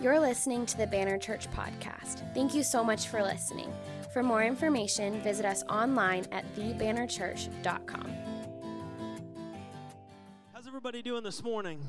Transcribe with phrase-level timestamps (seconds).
[0.00, 2.34] You're listening to the Banner Church podcast.
[2.34, 3.72] Thank you so much for listening.
[4.12, 8.12] For more information, visit us online at thebannerchurch.com.
[10.52, 11.80] How's everybody doing this morning?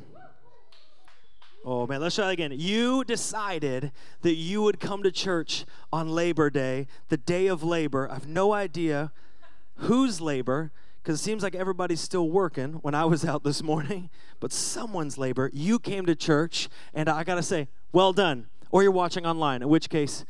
[1.66, 2.54] Oh man, let's try again.
[2.56, 3.92] You decided
[4.22, 8.08] that you would come to church on Labor Day, the day of labor.
[8.10, 9.12] I have no idea
[9.78, 14.10] whose labor, because it seems like everybody's still working when I was out this morning,
[14.40, 15.50] but someone's labor.
[15.54, 18.48] You came to church, and I gotta say, well done.
[18.72, 20.26] Or you're watching online, in which case,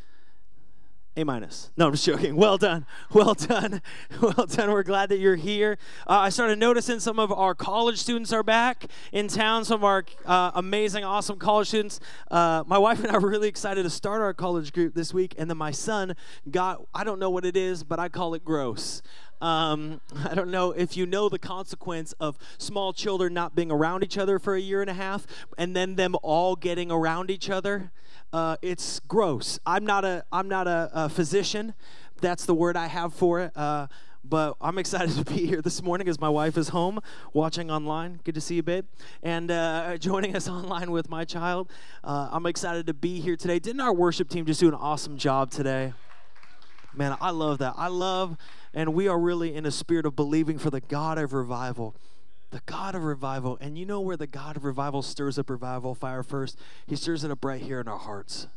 [1.17, 1.71] a minus.
[1.75, 2.35] No, I'm just joking.
[2.45, 2.85] Well done.
[3.11, 3.81] Well done.
[4.21, 4.69] Well done.
[4.69, 5.79] We're glad that you're here.
[6.05, 9.83] Uh, I started noticing some of our college students are back in town, some of
[9.83, 11.99] our uh, amazing, awesome college students.
[12.29, 15.33] Uh, my wife and I were really excited to start our college group this week,
[15.37, 16.15] and then my son
[16.51, 19.01] got, I don't know what it is, but I call it gross.
[19.45, 24.03] Um, I don't know if you know the consequence of small children not being around
[24.03, 25.27] each other for a year and a half
[25.57, 27.91] and then them all getting around each other.
[28.33, 29.59] Uh, it's gross.
[29.65, 31.75] I'm not a I'm not a, a, physician.
[32.21, 33.55] That's the word I have for it.
[33.55, 33.85] Uh,
[34.27, 36.99] but I'm excited to be here this morning as my wife is home
[37.31, 38.21] watching online.
[38.23, 38.85] Good to see you, babe.
[39.21, 41.71] And uh, joining us online with my child.
[42.03, 43.59] Uh, I'm excited to be here today.
[43.59, 45.93] Didn't our worship team just do an awesome job today?
[46.97, 47.73] Man, I love that.
[47.77, 48.37] I love,
[48.73, 51.95] and we are really in a spirit of believing for the God of revival.
[52.51, 53.57] The God of revival.
[53.59, 56.57] And you know where the God of revival stirs up revival fire first?
[56.85, 58.47] He stirs it up right here in our hearts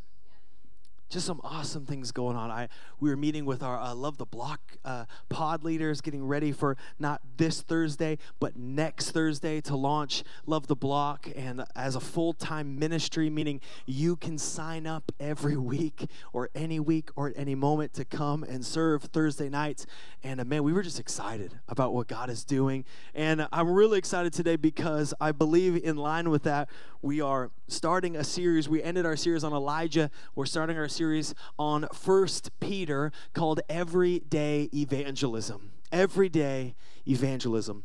[1.09, 2.51] just some awesome things going on.
[2.51, 2.69] I
[3.01, 6.77] we were meeting with our uh, Love the Block uh, pod leaders, getting ready for
[6.99, 12.33] not this Thursday, but next Thursday to launch Love the Block, and as a full
[12.33, 17.55] time ministry, meaning you can sign up every week or any week or at any
[17.55, 19.87] moment to come and serve Thursday nights.
[20.23, 23.99] And uh, man, we were just excited about what God is doing, and I'm really
[23.99, 26.69] excited today because I believe in line with that,
[27.03, 28.69] we are starting a series.
[28.69, 30.11] We ended our series on Elijah.
[30.35, 35.73] We're starting our series on First Peter called Everyday Evangelism.
[35.93, 36.75] Everyday
[37.07, 37.85] Evangelism.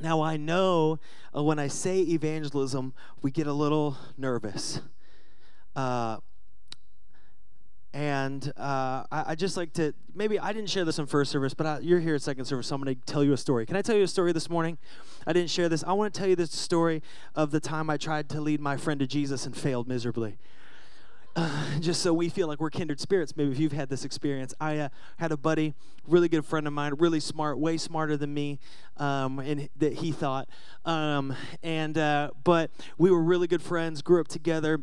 [0.00, 0.98] Now, I know
[1.36, 4.80] uh, when I say evangelism, we get a little nervous.
[5.76, 6.18] Uh,
[7.92, 11.54] and uh, I, I, just like to maybe I didn't share this in first service,
[11.54, 13.66] but I, you're here at second service, so I'm going to tell you a story.
[13.66, 14.78] Can I tell you a story this morning?
[15.26, 15.82] I didn't share this.
[15.84, 17.02] I want to tell you the story
[17.34, 20.38] of the time I tried to lead my friend to Jesus and failed miserably.
[21.34, 23.36] Uh, just so we feel like we're kindred spirits.
[23.36, 25.74] Maybe if you've had this experience, I uh, had a buddy,
[26.06, 28.60] really good friend of mine, really smart, way smarter than me,
[28.98, 30.48] um, and that he thought.
[30.84, 31.34] Um,
[31.64, 34.80] and uh, but we were really good friends, grew up together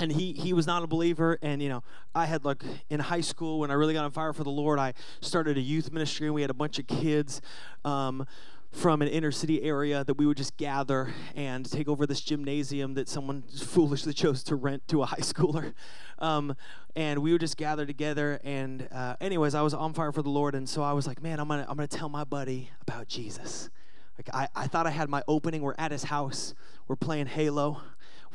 [0.00, 1.38] and he he was not a believer.
[1.42, 1.82] And you know
[2.14, 4.78] i had like in high school when i really got on fire for the lord
[4.78, 7.40] i started a youth ministry and we had a bunch of kids
[7.84, 8.26] um,
[8.72, 12.94] from an inner city area that we would just gather and take over this gymnasium
[12.94, 15.74] that someone foolishly chose to rent to a high schooler.
[16.18, 16.54] Um,
[16.96, 18.38] and we would just gather together.
[18.44, 20.54] And uh, anyways i was on fire for the lord.
[20.54, 23.70] And so i was like man i'm gonna i'm gonna tell my buddy about jesus.
[24.18, 25.62] Like I, I thought i had my opening.
[25.62, 26.52] We're at his house.
[26.88, 27.80] We're playing halo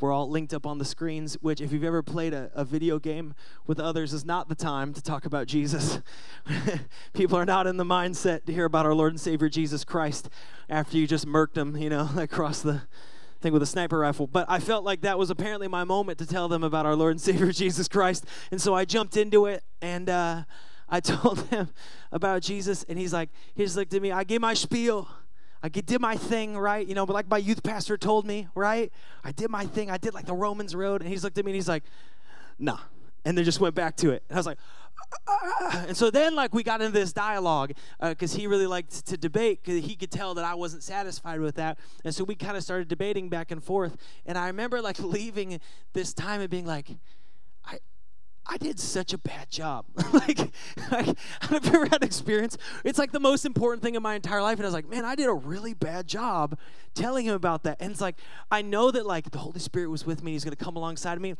[0.00, 2.98] we're all linked up on the screens, which, if you've ever played a, a video
[2.98, 3.34] game
[3.66, 6.00] with others, is not the time to talk about Jesus.
[7.12, 10.28] People are not in the mindset to hear about our Lord and Savior Jesus Christ
[10.68, 12.82] after you just murked them, you know, across the
[13.40, 14.26] thing with a sniper rifle.
[14.26, 17.12] But I felt like that was apparently my moment to tell them about our Lord
[17.12, 18.24] and Savior Jesus Christ.
[18.50, 20.42] And so I jumped into it and uh,
[20.88, 21.68] I told him
[22.12, 22.84] about Jesus.
[22.88, 25.08] And he's like, he's like to me, I gave my spiel.
[25.66, 26.86] I did my thing, right?
[26.86, 28.92] You know, but like my youth pastor told me, right?
[29.24, 29.90] I did my thing.
[29.90, 31.00] I did like the Romans road.
[31.00, 31.82] And he's looked at me and he's like,
[32.56, 32.78] nah.
[33.24, 34.22] And then just went back to it.
[34.28, 34.58] And I was like,
[35.26, 35.84] ah.
[35.88, 39.16] and so then like we got into this dialogue because uh, he really liked to
[39.16, 42.56] debate because he could tell that i wasn't satisfied with that and so we kind
[42.56, 45.60] of started debating back and forth and i remember like leaving
[45.92, 46.88] this time and being like
[47.64, 47.78] I
[48.58, 49.86] did such a bad job.
[50.12, 50.38] like,
[50.90, 52.56] like, I've ever had experience.
[52.84, 54.58] It's like the most important thing in my entire life.
[54.58, 56.58] And I was like, man, I did a really bad job
[56.94, 57.76] telling him about that.
[57.80, 58.16] And it's like,
[58.50, 60.32] I know that like the Holy Spirit was with me.
[60.32, 61.34] He's going to come alongside of me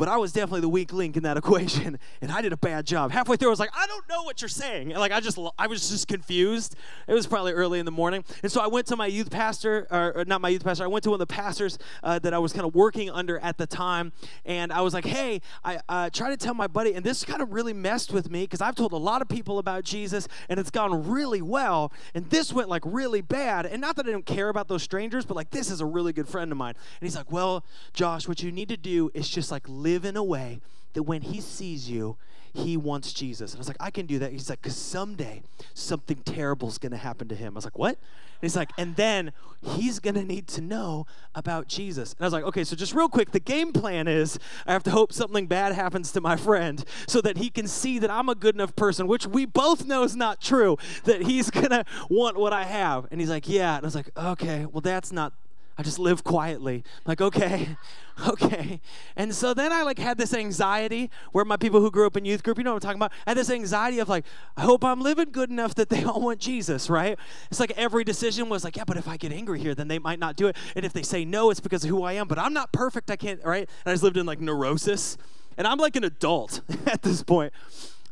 [0.00, 2.86] but I was definitely the weak link in that equation, and I did a bad
[2.86, 3.10] job.
[3.10, 4.92] Halfway through, I was like, I don't know what you're saying.
[4.92, 6.74] And like I just, I was just confused.
[7.06, 9.86] It was probably early in the morning, and so I went to my youth pastor,
[9.90, 10.84] or, not my youth pastor.
[10.84, 13.38] I went to one of the pastors uh, that I was kind of working under
[13.40, 14.12] at the time,
[14.46, 17.52] and I was like, Hey, I uh, to tell my buddy, and this kind of
[17.52, 20.70] really messed with me because I've told a lot of people about Jesus, and it's
[20.70, 23.66] gone really well, and this went like really bad.
[23.66, 26.14] And not that I don't care about those strangers, but like this is a really
[26.14, 26.74] good friend of mine.
[27.00, 30.04] And he's like, Well, Josh, what you need to do is just like live live
[30.04, 30.60] in a way
[30.92, 32.16] that when he sees you,
[32.52, 33.52] he wants Jesus.
[33.52, 34.32] And I was like, I can do that.
[34.32, 35.42] He's like, because someday
[35.74, 37.54] something terrible is going to happen to him.
[37.54, 37.90] I was like, what?
[37.96, 42.12] And he's like, and then he's going to need to know about Jesus.
[42.14, 44.82] And I was like, okay, so just real quick, the game plan is I have
[44.84, 48.28] to hope something bad happens to my friend so that he can see that I'm
[48.28, 51.84] a good enough person, which we both know is not true, that he's going to
[52.08, 53.06] want what I have.
[53.10, 53.76] And he's like, yeah.
[53.76, 55.34] And I was like, okay, well, that's not
[55.80, 56.84] I just live quietly.
[56.84, 57.78] I'm like, okay,
[58.28, 58.82] okay.
[59.16, 62.26] And so then I like had this anxiety where my people who grew up in
[62.26, 64.26] youth group, you know what I'm talking about, I had this anxiety of like,
[64.58, 67.18] I hope I'm living good enough that they all want Jesus, right?
[67.50, 69.98] It's like every decision was like, yeah, but if I get angry here, then they
[69.98, 70.56] might not do it.
[70.76, 73.10] And if they say no, it's because of who I am, but I'm not perfect.
[73.10, 73.66] I can't, right?
[73.86, 75.16] And I just lived in like neurosis.
[75.56, 77.54] And I'm like an adult at this point.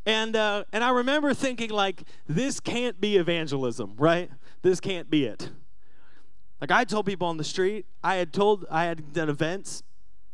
[0.06, 4.30] And, uh, and I remember thinking, like, this can't be evangelism, right?
[4.62, 5.50] This can't be it.
[6.60, 9.82] Like I told people on the street, I had told, I had done events.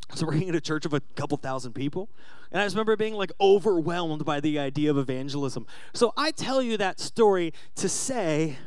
[0.09, 2.09] I was working at a church of a couple thousand people.
[2.51, 5.67] And I just remember being like overwhelmed by the idea of evangelism.
[5.93, 8.59] So I tell you that story to say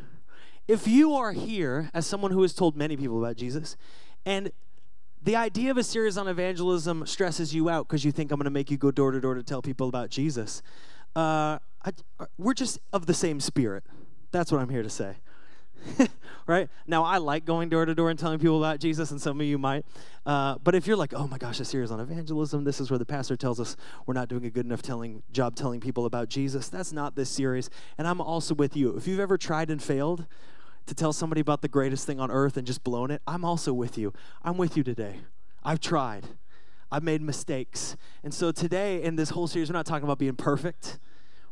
[0.68, 3.77] if you are here as someone who has told many people about Jesus,
[4.25, 4.51] and
[5.24, 8.45] the idea of a series on evangelism stresses you out because you think I'm going
[8.45, 10.62] to make you go door to door to tell people about Jesus,
[11.15, 11.92] uh, I,
[12.38, 13.83] we're just of the same spirit.
[14.31, 15.15] That's what I'm here to say.
[16.48, 16.69] right?
[16.86, 19.45] Now, I like going door to door and telling people about Jesus, and some of
[19.45, 19.86] you might.
[20.25, 23.00] Uh, but if you're like, oh my gosh, this series on evangelism, this is where
[23.00, 23.75] the pastor tells us
[24.06, 27.30] we're not doing a good enough telling, job telling people about Jesus, that's not this
[27.30, 27.69] series.
[27.98, 28.95] And I'm also with you.
[28.95, 30.25] If you've ever tried and failed
[30.86, 33.74] to tell somebody about the greatest thing on earth and just blown it, I'm also
[33.74, 34.13] with you.
[34.44, 35.22] I'm with you today.
[35.63, 36.25] I've tried.
[36.92, 37.98] I've made mistakes.
[38.24, 41.00] And so today, in this whole series, we're not talking about being perfect.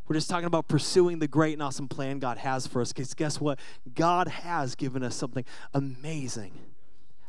[0.07, 2.93] We're just talking about pursuing the great and awesome plan God has for us.
[2.93, 3.59] Because guess what?
[3.95, 6.53] God has given us something amazing.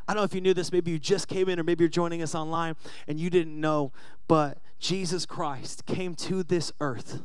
[0.09, 1.89] I don't know if you knew this, maybe you just came in, or maybe you're
[1.89, 2.77] joining us online
[3.09, 3.93] and you didn't know,
[4.29, 7.23] but Jesus Christ came to this earth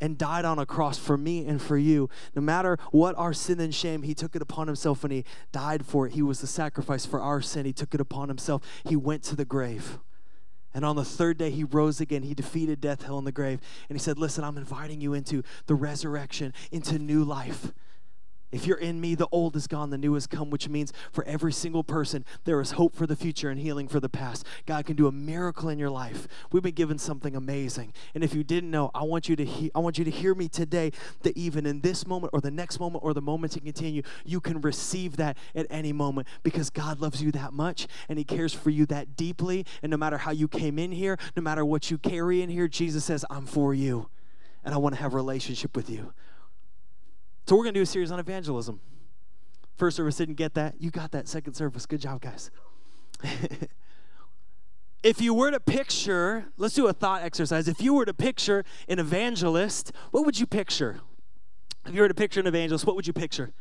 [0.00, 2.10] and died on a cross for me and for you.
[2.34, 5.86] No matter what our sin and shame, He took it upon Himself and He died
[5.86, 6.12] for it.
[6.12, 7.64] He was the sacrifice for our sin.
[7.64, 8.62] He took it upon Himself.
[8.86, 9.98] He went to the grave.
[10.74, 12.24] And on the third day, he rose again.
[12.24, 13.60] He defeated death, hell, and the grave.
[13.88, 17.72] And he said, Listen, I'm inviting you into the resurrection, into new life.
[18.54, 21.24] If you're in me, the old is gone, the new has come, which means for
[21.24, 24.46] every single person, there is hope for the future and healing for the past.
[24.64, 26.28] God can do a miracle in your life.
[26.52, 27.92] We've been given something amazing.
[28.14, 30.36] And if you didn't know, I want you to he- I want you to hear
[30.36, 30.92] me today
[31.22, 34.40] that even in this moment or the next moment or the moment to continue, you
[34.40, 38.54] can receive that at any moment because God loves you that much and he cares
[38.54, 39.66] for you that deeply.
[39.82, 42.68] And no matter how you came in here, no matter what you carry in here,
[42.68, 44.10] Jesus says, "I'm for you."
[44.64, 46.12] And I want to have a relationship with you.
[47.46, 48.80] So we're going to do a series on evangelism.
[49.76, 50.76] First service didn't get that.
[50.78, 51.84] You got that second service.
[51.84, 52.50] Good job, guys.
[55.02, 57.68] if you were to picture, let's do a thought exercise.
[57.68, 61.00] If you were to picture an evangelist, what would you picture?
[61.84, 63.52] If you were to picture an evangelist, what would you picture?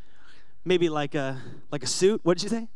[0.63, 1.41] Maybe like a
[1.71, 2.21] like a suit.
[2.23, 2.69] What did you say?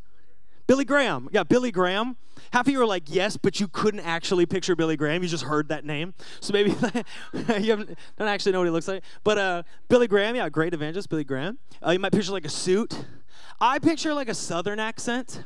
[0.68, 1.30] Billy Graham.
[1.32, 2.18] Yeah, Billy Graham.
[2.52, 5.24] Half of you are like, yes, but you couldn't actually picture Billy Graham.
[5.24, 6.14] You just heard that name.
[6.40, 6.72] So maybe
[7.60, 9.04] you don't actually know what he looks like.
[9.24, 11.58] But uh, Billy Graham, yeah, great evangelist, Billy Graham.
[11.86, 13.06] Uh, you might picture like a suit.
[13.60, 15.44] I picture like a southern accent.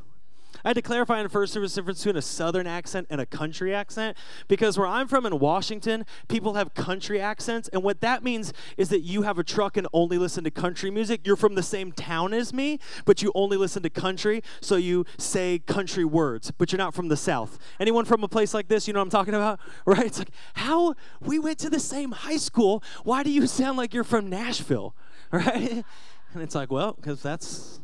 [0.63, 3.73] I had to clarify in first service difference between a southern accent and a country
[3.73, 4.17] accent
[4.47, 7.69] because where I'm from in Washington, people have country accents.
[7.69, 10.91] And what that means is that you have a truck and only listen to country
[10.91, 11.25] music.
[11.25, 15.05] You're from the same town as me, but you only listen to country, so you
[15.17, 17.57] say country words, but you're not from the South.
[17.79, 19.59] Anyone from a place like this, you know what I'm talking about?
[19.91, 20.05] Right?
[20.05, 22.83] It's like, how we went to the same high school.
[23.03, 24.95] Why do you sound like you're from Nashville?
[25.31, 25.85] Right?
[26.33, 27.79] And it's like, well, because that's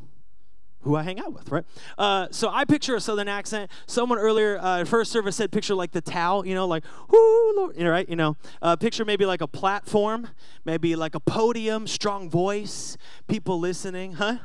[0.87, 1.65] who I hang out with, right?
[1.97, 3.69] Uh, so I picture a southern accent.
[3.85, 7.77] Someone earlier, uh, first service said, picture like the towel, you know, like, whoo, Lord,
[7.77, 8.07] you know, right?
[8.07, 10.29] You know, uh, picture maybe like a platform,
[10.65, 14.37] maybe like a podium, strong voice, people listening, huh?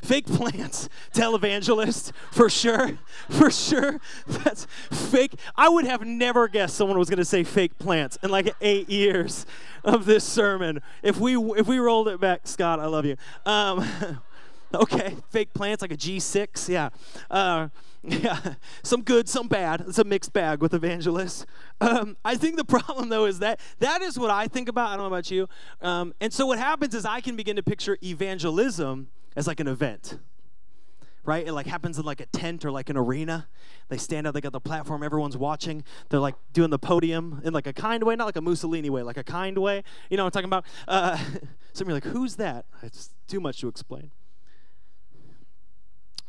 [0.00, 2.98] Fake plants, televangelist, for sure,
[3.30, 4.00] for sure.
[4.26, 5.34] That's fake.
[5.54, 8.88] I would have never guessed someone was going to say fake plants in like eight
[8.88, 9.46] years
[9.84, 10.80] of this sermon.
[11.02, 13.16] If we if we rolled it back, Scott, I love you.
[13.46, 13.86] Um,
[14.74, 16.68] Okay, fake plants like a G6.
[16.68, 16.90] Yeah.
[17.30, 17.68] Uh,
[18.02, 19.84] yeah, some good, some bad.
[19.86, 21.46] It's a mixed bag with evangelists.
[21.80, 24.90] Um, I think the problem, though, is that that is what I think about.
[24.90, 25.48] I don't know about you.
[25.80, 29.66] Um, and so what happens is I can begin to picture evangelism as like an
[29.66, 30.20] event,
[31.24, 31.44] right?
[31.44, 33.48] It like happens in like a tent or like an arena.
[33.88, 35.82] They stand up, they got the platform, everyone's watching.
[36.08, 39.02] They're like doing the podium in like a kind way, not like a Mussolini way,
[39.02, 39.82] like a kind way.
[40.08, 40.64] You know what I'm talking about?
[40.86, 41.16] Uh,
[41.72, 42.66] some of you are like, who's that?
[42.80, 44.12] It's too much to explain.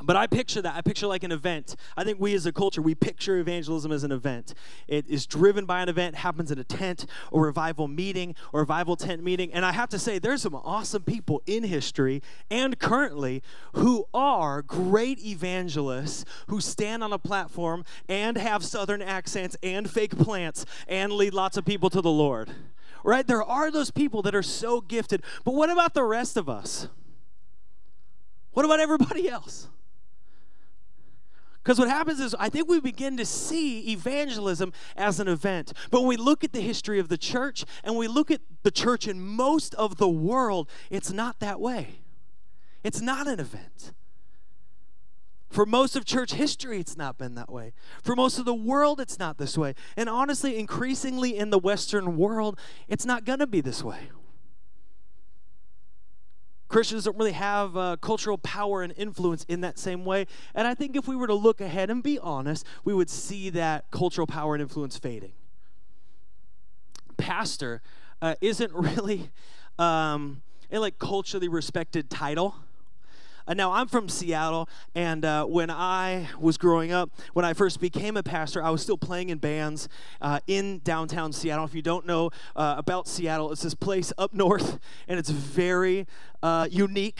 [0.04, 0.76] But I picture that.
[0.76, 1.76] I picture like an event.
[1.96, 4.54] I think we as a culture, we picture evangelism as an event.
[4.88, 8.96] It is driven by an event, happens in a tent or revival meeting or revival
[8.96, 9.54] tent meeting.
[9.54, 13.42] And I have to say, there's some awesome people in history and currently
[13.74, 20.18] who are great evangelists who stand on a platform and have southern accents and fake
[20.18, 22.52] plants and lead lots of people to the Lord.
[23.04, 23.28] Right?
[23.28, 25.24] There are those people that are so gifted.
[25.44, 26.88] But what about the rest of us?
[28.54, 29.68] What about everybody else?
[31.64, 35.72] Because what happens is, I think we begin to see evangelism as an event.
[35.92, 38.72] But when we look at the history of the church and we look at the
[38.72, 42.02] church in most of the world, it's not that way.
[42.84, 43.94] It's not an event.
[45.50, 47.74] For most of church history, it's not been that way.
[48.02, 49.76] For most of the world, it's not this way.
[49.96, 54.10] And honestly, increasingly in the Western world, it's not going to be this way.
[56.74, 60.26] Christians don't really have uh, cultural power and influence in that same way.
[60.56, 63.52] And I think if we were to look ahead and be honest, we would see
[63.52, 65.34] that cultural power and influence fading.
[67.16, 67.84] Pastor
[68.24, 69.30] uh, isn't really
[69.78, 72.56] um, a like culturally respected title.
[73.46, 77.82] Uh, now, I'm from Seattle, and uh, when I was growing up, when I first
[77.82, 79.90] became a pastor, I was still playing in bands
[80.22, 81.66] uh, in downtown Seattle.
[81.66, 86.08] If you don't know uh, about Seattle, it's this place up north, and it's very
[86.42, 87.20] uh, unique.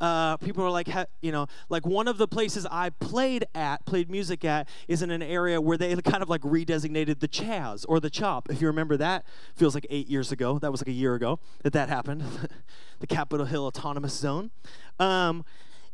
[0.00, 0.88] Uh, people are like,
[1.22, 5.10] you know, like one of the places I played at, played music at, is in
[5.10, 8.50] an area where they kind of like redesignated the Chaz or the Chop.
[8.50, 9.24] If you remember that,
[9.54, 10.58] feels like eight years ago.
[10.58, 12.24] That was like a year ago that that happened.
[13.00, 14.50] the Capitol Hill Autonomous Zone.
[14.98, 15.44] Um,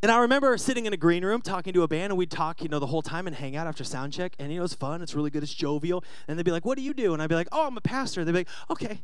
[0.03, 2.63] and I remember sitting in a green room talking to a band, and we'd talk,
[2.63, 4.33] you know, the whole time and hang out after sound check.
[4.39, 5.01] And, you know, it's fun.
[5.03, 5.43] It's really good.
[5.43, 6.03] It's jovial.
[6.27, 7.13] And they'd be like, What do you do?
[7.13, 8.25] And I'd be like, Oh, I'm a pastor.
[8.25, 9.03] They'd be like, Okay.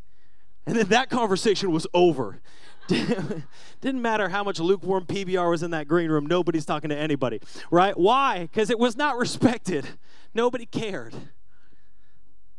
[0.67, 2.41] And then that conversation was over.
[2.87, 7.39] Didn't matter how much lukewarm PBR was in that green room, nobody's talking to anybody,
[7.71, 7.97] right?
[7.97, 8.41] Why?
[8.41, 9.87] Because it was not respected.
[10.33, 11.15] Nobody cared.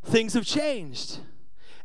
[0.05, 1.21] Things have changed.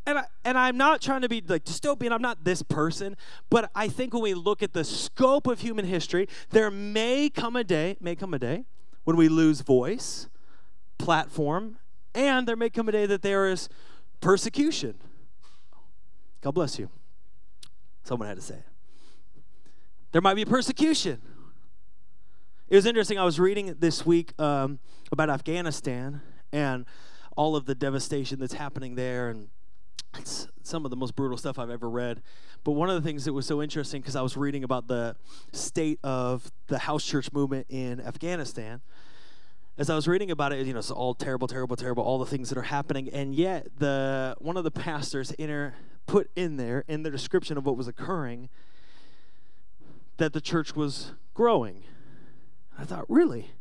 [0.05, 3.15] And, I, and I'm not trying to be like dystopian, I'm not this person,
[3.49, 7.55] but I think when we look at the scope of human history, there may come
[7.55, 8.65] a day, may come a day
[9.03, 10.27] when we lose voice,
[10.97, 11.77] platform,
[12.13, 13.69] and there may come a day that there is
[14.19, 14.95] persecution.
[16.43, 16.89] God bless you.
[18.03, 18.65] Someone had to say it.
[20.11, 21.21] There might be persecution.
[22.67, 23.17] It was interesting.
[23.17, 26.21] I was reading this week um, about Afghanistan
[26.51, 26.85] and
[27.37, 29.47] all of the devastation that's happening there, and
[30.17, 32.21] it's some of the most brutal stuff I've ever read.
[32.65, 35.15] But one of the things that was so interesting because I was reading about the
[35.53, 38.81] state of the house church movement in Afghanistan.
[39.77, 42.25] As I was reading about it, you know, it's all terrible, terrible, terrible, all the
[42.25, 45.73] things that are happening, and yet the one of the pastors inner
[46.05, 48.49] put in there in the description of what was occurring
[50.17, 51.83] that the church was growing.
[52.77, 53.51] I thought, really?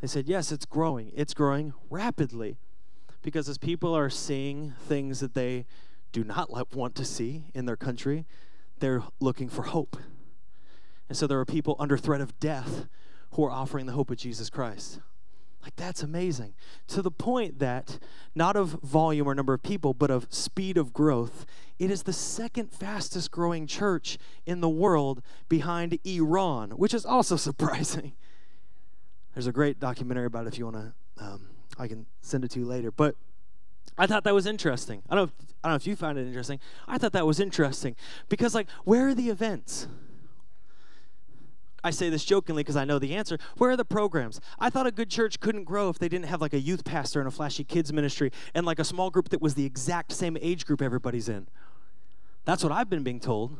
[0.00, 1.12] They said, yes, it's growing.
[1.14, 2.58] It's growing rapidly.
[3.22, 5.66] Because as people are seeing things that they
[6.12, 8.26] do not want to see in their country,
[8.78, 9.96] they're looking for hope.
[11.08, 12.86] And so there are people under threat of death
[13.32, 15.00] who are offering the hope of Jesus Christ.
[15.66, 16.54] Like, that's amazing.
[16.86, 17.98] To the point that,
[18.36, 21.44] not of volume or number of people, but of speed of growth,
[21.80, 27.34] it is the second fastest growing church in the world behind Iran, which is also
[27.48, 28.12] surprising.
[29.34, 32.52] There's a great documentary about it if you want to, um, I can send it
[32.52, 32.92] to you later.
[32.92, 33.16] But
[33.98, 35.02] I thought that was interesting.
[35.10, 35.32] I don't,
[35.64, 36.60] I don't know if you found it interesting.
[36.86, 37.96] I thought that was interesting
[38.28, 39.88] because, like, where are the events?
[41.84, 43.38] I say this jokingly because I know the answer.
[43.58, 44.40] Where are the programs?
[44.58, 47.20] I thought a good church couldn't grow if they didn't have like a youth pastor
[47.20, 50.36] and a flashy kids ministry and like a small group that was the exact same
[50.40, 51.46] age group everybody's in.
[52.44, 53.56] That's what I've been being told.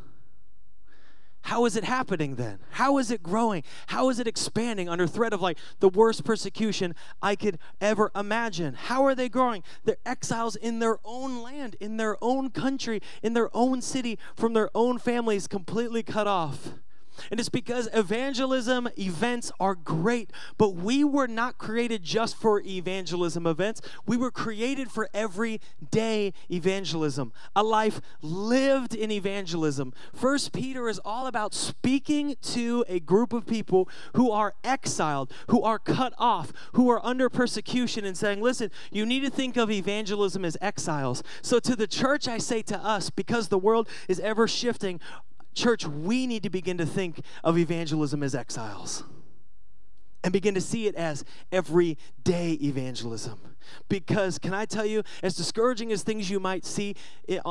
[1.47, 2.59] How is it happening then?
[2.71, 3.63] How is it growing?
[3.87, 6.93] How is it expanding under threat of like the worst persecution
[7.23, 8.75] I could ever imagine?
[8.75, 9.63] How are they growing?
[9.85, 14.55] They're exiles in their own land, in their own country, in their own city, from
[14.55, 16.71] their own families, completely cut off.
[17.31, 23.47] And it's because evangelism events are great, but we were not created just for evangelism
[23.47, 23.81] events.
[24.07, 29.93] We were created for everyday evangelism, a life lived in evangelism.
[30.15, 35.63] First Peter is all about speaking to a group of people who are exiled, who
[35.63, 39.71] are cut off, who are under persecution, and saying, listen, you need to think of
[39.71, 41.23] evangelism as exiles.
[41.43, 45.01] So to the church, I say to us, because the world is ever shifting,
[45.57, 49.03] Church, we need to begin to think of evangelism as exiles
[50.23, 53.39] and begin to see it as everyday evangelism.
[53.89, 56.95] Because, can I tell you, as discouraging as things you might see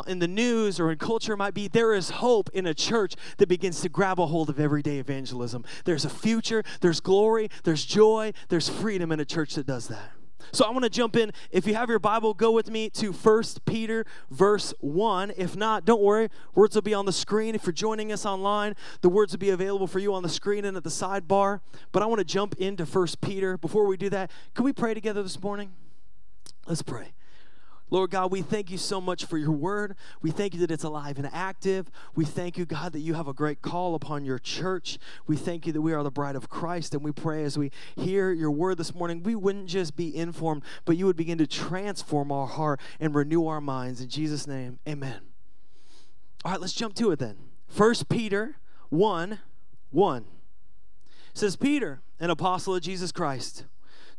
[0.07, 3.49] in the news or in culture might be, there is hope in a church that
[3.49, 5.65] begins to grab a hold of everyday evangelism.
[5.83, 10.11] There's a future, there's glory, there's joy, there's freedom in a church that does that.
[10.51, 11.31] So I want to jump in.
[11.51, 15.33] If you have your Bible, go with me to 1 Peter verse 1.
[15.37, 16.29] If not, don't worry.
[16.53, 17.55] Words will be on the screen.
[17.55, 20.65] If you're joining us online, the words will be available for you on the screen
[20.65, 21.61] and at the sidebar.
[21.91, 23.57] But I want to jump into 1 Peter.
[23.57, 25.71] Before we do that, can we pray together this morning?
[26.67, 27.13] Let's pray.
[27.91, 29.95] Lord God, we thank you so much for your word.
[30.21, 31.91] We thank you that it's alive and active.
[32.15, 34.97] We thank you, God, that you have a great call upon your church.
[35.27, 36.95] We thank you that we are the bride of Christ.
[36.95, 40.63] And we pray as we hear your word this morning, we wouldn't just be informed,
[40.83, 44.01] but you would begin to transform our heart and renew our minds.
[44.01, 45.21] In Jesus' name, amen.
[46.43, 47.37] All right, let's jump to it then.
[47.67, 48.57] First Peter
[48.89, 49.39] 1
[49.91, 50.25] 1
[51.35, 53.65] it says, Peter, an apostle of Jesus Christ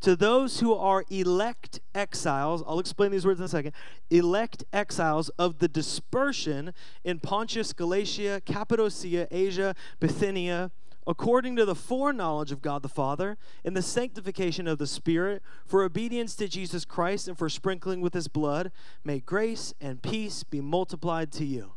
[0.01, 3.73] to those who are elect exiles, I'll explain these words in a second,
[4.11, 6.75] elect exiles of the dispersion
[7.05, 10.71] in Pontus, Galatia, Cappadocia, Asia, Bithynia,
[11.07, 15.85] according to the foreknowledge of God the Father, in the sanctification of the Spirit, for
[15.85, 18.73] obedience to Jesus Christ and for sprinkling with his blood,
[19.05, 21.73] may grace and peace be multiplied to you.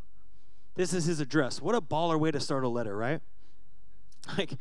[0.75, 1.61] This is his address.
[1.61, 3.21] What a baller way to start a letter, right?
[4.38, 4.53] Like,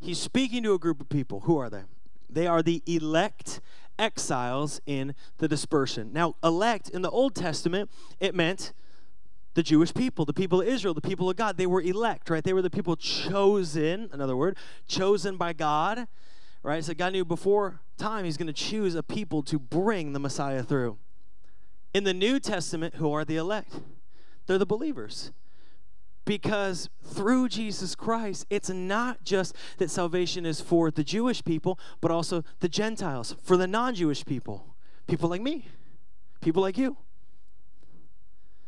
[0.00, 1.40] he's speaking to a group of people.
[1.40, 1.82] Who are they?
[2.30, 3.60] They are the elect
[3.98, 6.12] exiles in the dispersion.
[6.12, 7.90] Now, elect in the Old Testament,
[8.20, 8.72] it meant
[9.54, 11.56] the Jewish people, the people of Israel, the people of God.
[11.56, 12.44] They were elect, right?
[12.44, 16.06] They were the people chosen, another word, chosen by God,
[16.62, 16.84] right?
[16.84, 20.62] So God knew before time He's going to choose a people to bring the Messiah
[20.62, 20.98] through.
[21.92, 23.80] In the New Testament, who are the elect?
[24.46, 25.32] They're the believers
[26.28, 32.10] because through Jesus Christ, it's not just that salvation is for the Jewish people, but
[32.10, 34.74] also the Gentiles, for the non Jewish people,
[35.06, 35.68] people like me,
[36.42, 36.98] people like you.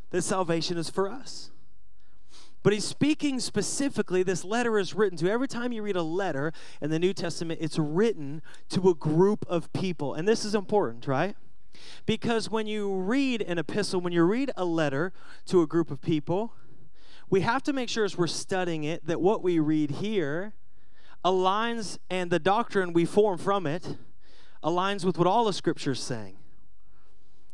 [0.09, 1.51] That salvation is for us.
[2.63, 5.31] But he's speaking specifically, this letter is written to.
[5.31, 8.41] Every time you read a letter in the New Testament, it's written
[8.71, 10.15] to a group of people.
[10.15, 11.37] And this is important, right?
[12.07, 15.13] Because when you read an epistle, when you read a letter
[15.47, 16.55] to a group of people,
[17.31, 20.53] we have to make sure as we're studying it that what we read here
[21.25, 23.97] aligns and the doctrine we form from it
[24.65, 26.37] aligns with what all the scriptures saying.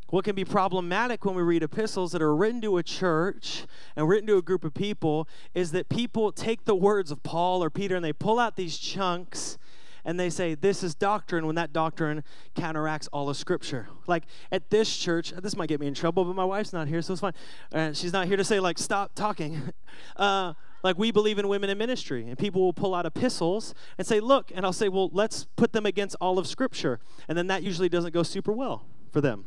[0.08, 4.08] What can be problematic when we read epistles that are written to a church and
[4.08, 7.70] written to a group of people is that people take the words of Paul or
[7.70, 9.58] Peter and they pull out these chunks
[10.06, 12.22] and they say this is doctrine when that doctrine
[12.54, 13.88] counteracts all of Scripture.
[14.06, 17.02] Like at this church, this might get me in trouble, but my wife's not here,
[17.02, 17.34] so it's fine.
[17.74, 19.60] Uh, she's not here to say like stop talking.
[20.16, 24.06] Uh, like we believe in women in ministry, and people will pull out epistles and
[24.06, 27.46] say, look, and I'll say, well, let's put them against all of Scripture, and then
[27.46, 29.46] that usually doesn't go super well for them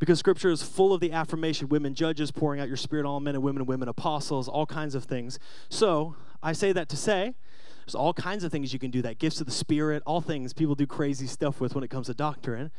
[0.00, 3.36] because scripture is full of the affirmation women judges pouring out your spirit all men
[3.36, 7.36] and women and women apostles all kinds of things so i say that to say
[7.84, 9.18] there's all kinds of things you can do that.
[9.18, 12.14] Gifts of the Spirit, all things people do crazy stuff with when it comes to
[12.14, 12.70] doctrine.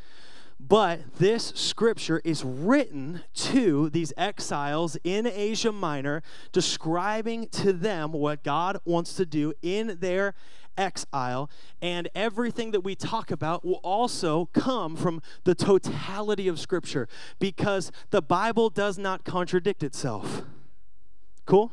[0.60, 8.44] But this scripture is written to these exiles in Asia Minor, describing to them what
[8.44, 10.36] God wants to do in their
[10.78, 11.50] exile.
[11.82, 17.08] And everything that we talk about will also come from the totality of scripture
[17.40, 20.44] because the Bible does not contradict itself.
[21.46, 21.72] Cool?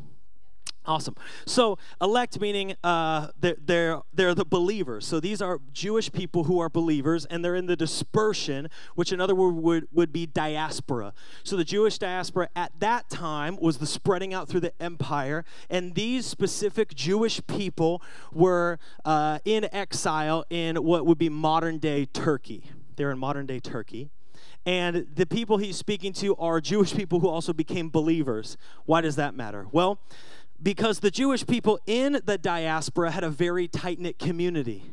[0.87, 1.15] Awesome.
[1.45, 5.07] So elect meaning uh, they're, they're, they're the believers.
[5.07, 9.35] So these are Jewish people who are believers, and they're in the dispersion, which another
[9.35, 11.13] word would, would be diaspora.
[11.45, 15.95] So the Jewish diaspora at that time was the spreading out through the empire, and
[15.95, 22.65] these specific Jewish people were uh, in exile in what would be modern day Turkey.
[22.97, 24.11] They're in modern day Turkey.
[24.67, 28.59] And the people he's speaking to are Jewish people who also became believers.
[28.85, 29.67] Why does that matter?
[29.73, 30.01] Well,
[30.63, 34.85] because the Jewish people in the diaspora had a very tight knit community.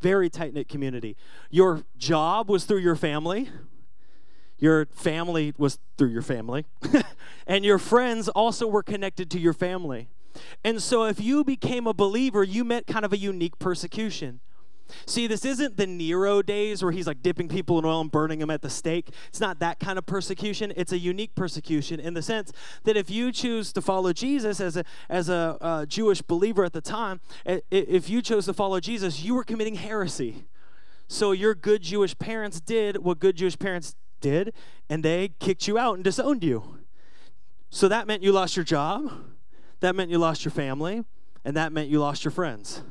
[0.00, 1.16] Very tight knit community.
[1.50, 3.50] Your job was through your family,
[4.58, 6.66] your family was through your family,
[7.46, 10.08] and your friends also were connected to your family.
[10.64, 14.40] And so, if you became a believer, you met kind of a unique persecution.
[15.06, 18.38] See, this isn't the Nero days where he's like dipping people in oil and burning
[18.38, 19.10] them at the stake.
[19.28, 20.72] It's not that kind of persecution.
[20.76, 22.52] It's a unique persecution in the sense
[22.84, 26.72] that if you choose to follow Jesus as a as a uh, Jewish believer at
[26.72, 30.44] the time, if you chose to follow Jesus, you were committing heresy.
[31.08, 34.54] So your good Jewish parents did what good Jewish parents did,
[34.88, 36.78] and they kicked you out and disowned you.
[37.70, 39.10] So that meant you lost your job,
[39.80, 41.04] that meant you lost your family,
[41.44, 42.82] and that meant you lost your friends.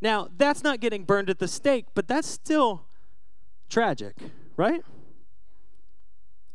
[0.00, 2.86] Now, that's not getting burned at the stake, but that's still
[3.68, 4.16] tragic,
[4.56, 4.82] right?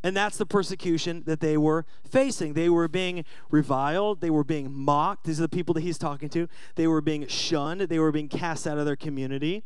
[0.04, 2.54] And that's the persecution that they were facing.
[2.54, 4.22] They were being reviled.
[4.22, 5.26] They were being mocked.
[5.26, 6.48] These are the people that he's talking to.
[6.76, 7.82] They were being shunned.
[7.82, 9.64] They were being cast out of their community.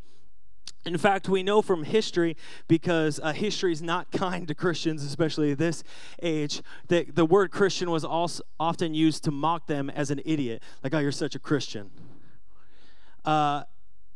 [0.86, 2.38] In fact, we know from history,
[2.70, 5.84] because uh, history is not kind to Christians, especially this
[6.22, 10.64] age, that the word Christian was also often used to mock them as an idiot.
[10.84, 11.92] Like, oh, you're such a Christian.
[13.26, 13.64] Uh,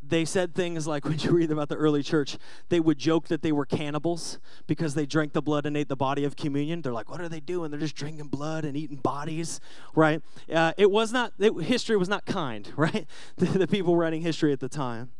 [0.05, 2.37] they said things like when you read about the early church,
[2.69, 5.95] they would joke that they were cannibals because they drank the blood and ate the
[5.95, 6.81] body of communion.
[6.81, 7.71] They're like, what are they doing?
[7.71, 9.59] They're just drinking blood and eating bodies,
[9.95, 10.21] right?
[10.51, 13.07] Uh, it was not, it, history was not kind, right?
[13.37, 15.11] the, the people writing history at the time.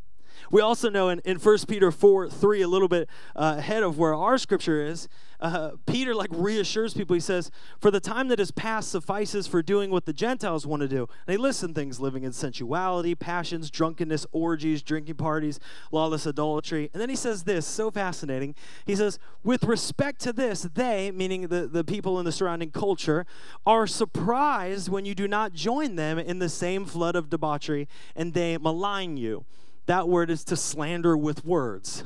[0.51, 3.97] We also know in, in 1 Peter 4 3, a little bit uh, ahead of
[3.97, 5.07] where our scripture is,
[5.43, 7.13] uh, Peter like reassures people.
[7.13, 10.81] He says, For the time that is past suffices for doing what the Gentiles want
[10.81, 11.09] to do.
[11.25, 15.59] They listen things living in sensuality, passions, drunkenness, orgies, drinking parties,
[15.91, 16.89] lawless idolatry.
[16.93, 18.55] And then he says this, so fascinating.
[18.85, 23.25] He says, With respect to this, they, meaning the, the people in the surrounding culture,
[23.65, 28.33] are surprised when you do not join them in the same flood of debauchery and
[28.33, 29.43] they malign you.
[29.85, 32.03] That word is to slander with words.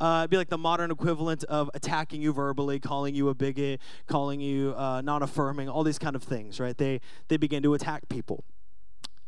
[0.00, 3.80] Uh, it'd be like the modern equivalent of attacking you verbally, calling you a bigot,
[4.06, 6.76] calling you uh, non-affirming, all these kind of things, right?
[6.76, 8.44] They they begin to attack people,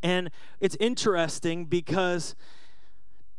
[0.03, 2.35] and it's interesting because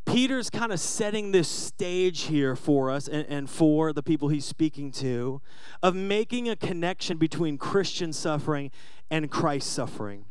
[0.06, 4.46] Peter's kind of setting this stage here for us and, and for the people he's
[4.46, 5.42] speaking to,
[5.84, 8.72] of making a connection between Christian suffering
[9.12, 10.26] and Christ suffering.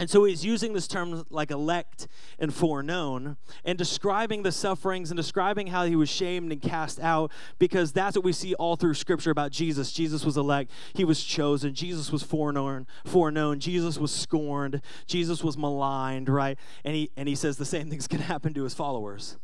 [0.00, 2.08] And so he's using this term like elect
[2.38, 3.36] and foreknown
[3.66, 8.16] and describing the sufferings and describing how he was shamed and cast out because that's
[8.16, 9.92] what we see all through scripture about Jesus.
[9.92, 15.58] Jesus was elect, he was chosen, Jesus was foreknown, foreknown, Jesus was scorned, Jesus was
[15.58, 16.58] maligned, right?
[16.82, 19.36] And he and he says the same thing's going to happen to his followers.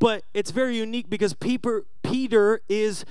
[0.00, 3.04] But it's very unique because Peter, Peter is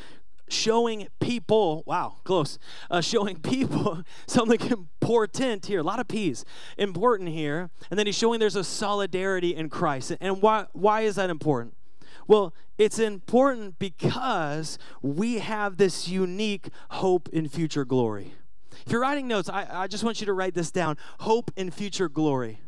[0.48, 6.46] showing people, wow, close, uh, showing people something important here, a lot of P's,
[6.78, 7.70] important here.
[7.90, 10.16] And then he's showing there's a solidarity in Christ.
[10.20, 11.76] And why, why is that important?
[12.28, 18.34] Well, it's important because we have this unique hope in future glory.
[18.86, 21.72] If you're writing notes, I, I just want you to write this down hope in
[21.72, 22.60] future glory.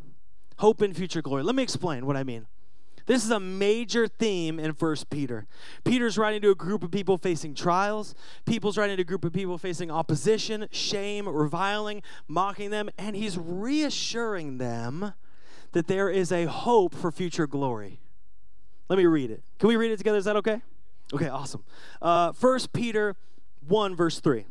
[0.60, 1.44] Hope in future glory.
[1.44, 2.48] Let me explain what I mean.
[3.08, 5.48] This is a major theme in First Peter.
[5.86, 8.14] Peter's writing to a group of people facing trials.
[8.46, 13.38] People's writing to a group of people facing opposition, shame, reviling, mocking them, and he's
[13.38, 15.14] reassuring them
[15.72, 18.02] that there is a hope for future glory.
[18.90, 19.42] Let me read it.
[19.58, 20.18] Can we read it together?
[20.18, 20.62] Is that okay?
[21.14, 21.64] Okay, awesome.
[22.02, 23.16] Uh, First Peter
[23.66, 24.40] 1, verse 3.
[24.40, 24.46] It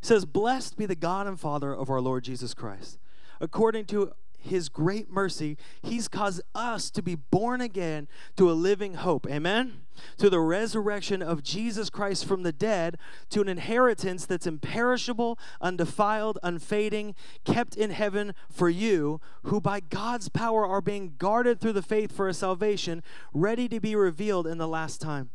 [0.00, 2.98] says, Blessed be the God and Father of our Lord Jesus Christ.
[3.40, 8.94] According to his great mercy, he's caused us to be born again to a living
[8.94, 9.26] hope.
[9.30, 9.82] Amen?
[10.18, 12.96] To the resurrection of Jesus Christ from the dead,
[13.30, 20.28] to an inheritance that's imperishable, undefiled, unfading, kept in heaven for you, who by God's
[20.28, 23.02] power are being guarded through the faith for a salvation,
[23.34, 25.30] ready to be revealed in the last time.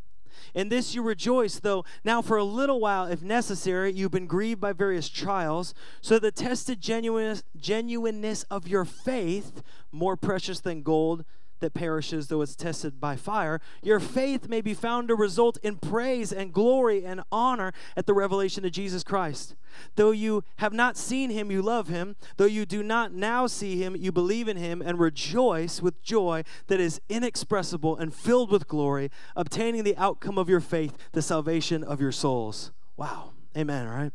[0.54, 4.62] In this you rejoice, though now for a little while, if necessary, you've been grieved
[4.62, 11.26] by various trials, so the tested genuineness, genuineness of your faith, more precious than gold,
[11.60, 15.78] that perishes though it's tested by fire, your faith may be found to result in
[15.78, 19.56] praise and glory and honor at the revelation of Jesus Christ.
[19.96, 22.16] Though you have not seen him, you love him.
[22.38, 26.44] Though you do not now see him, you believe in him and rejoice with joy
[26.68, 31.84] that is inexpressible and filled with glory, obtaining the outcome of your faith, the salvation
[31.84, 32.72] of your souls.
[32.98, 33.32] Wow.
[33.58, 34.12] Amen, right?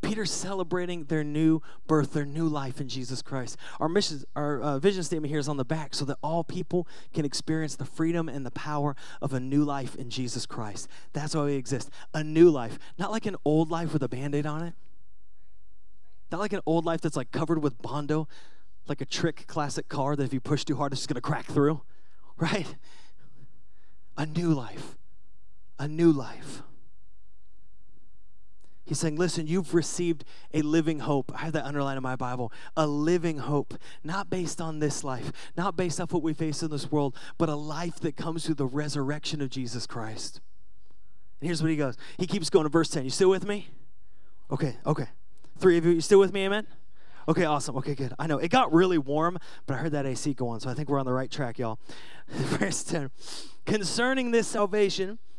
[0.00, 3.56] Peter's celebrating their new birth, their new life in Jesus Christ.
[3.80, 6.86] Our mission, our uh, vision statement here is on the back so that all people
[7.12, 10.88] can experience the freedom and the power of a new life in Jesus Christ.
[11.12, 11.90] That's why we exist.
[12.14, 14.74] A new life, not like an old life with a band-aid on it.
[16.30, 18.28] Not like an old life that's like covered with bondo,
[18.86, 21.46] like a trick classic car that if you push too hard, it's just gonna crack
[21.46, 21.82] through,
[22.36, 22.76] right?
[24.16, 24.96] A new life.
[25.78, 26.62] A new life.
[28.88, 30.24] He's saying, listen, you've received
[30.54, 31.30] a living hope.
[31.34, 32.50] I have that underlined in my Bible.
[32.74, 36.70] A living hope, not based on this life, not based off what we face in
[36.70, 40.40] this world, but a life that comes through the resurrection of Jesus Christ.
[41.40, 41.98] And here's what he goes.
[42.16, 43.04] He keeps going to verse 10.
[43.04, 43.68] You still with me?
[44.50, 45.08] Okay, okay.
[45.58, 46.46] Three of you, you still with me?
[46.46, 46.66] Amen?
[47.28, 47.76] Okay, awesome.
[47.76, 48.14] Okay, good.
[48.18, 50.74] I know it got really warm, but I heard that AC go on, so I
[50.74, 51.78] think we're on the right track, y'all.
[52.28, 53.10] verse 10.
[53.66, 55.18] Concerning this salvation,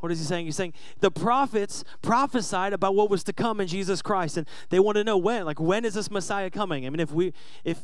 [0.00, 0.46] What is he saying?
[0.46, 4.78] He's saying the prophets prophesied about what was to come in Jesus Christ, and they
[4.78, 5.44] want to know when.
[5.44, 6.86] Like, when is this Messiah coming?
[6.86, 7.32] I mean, if we,
[7.64, 7.82] if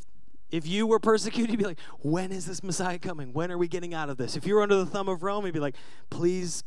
[0.51, 3.33] if you were persecuted, you'd be like, when is this Messiah coming?
[3.33, 4.37] When are we getting out of this?
[4.37, 5.77] If you were under the thumb of Rome, you'd be like,
[6.11, 6.62] please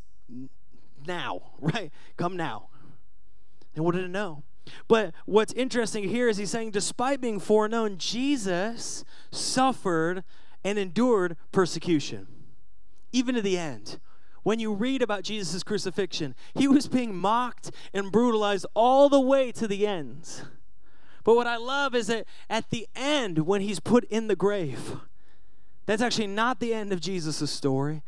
[1.06, 1.92] now, right?
[2.18, 2.70] Come now.
[3.76, 4.44] They wanted to know.
[4.88, 10.24] But what's interesting here is he's saying, despite being foreknown, Jesus suffered
[10.64, 12.26] and endured persecution,
[13.12, 14.00] even to the end.
[14.46, 19.52] When you read about Jesus' crucifixion, he was being mocked and brutalized all the way
[19.52, 20.44] to the end.
[21.24, 24.98] But what I love is that at the end, when he's put in the grave,
[25.88, 28.04] that's actually not the end of Jesus' story.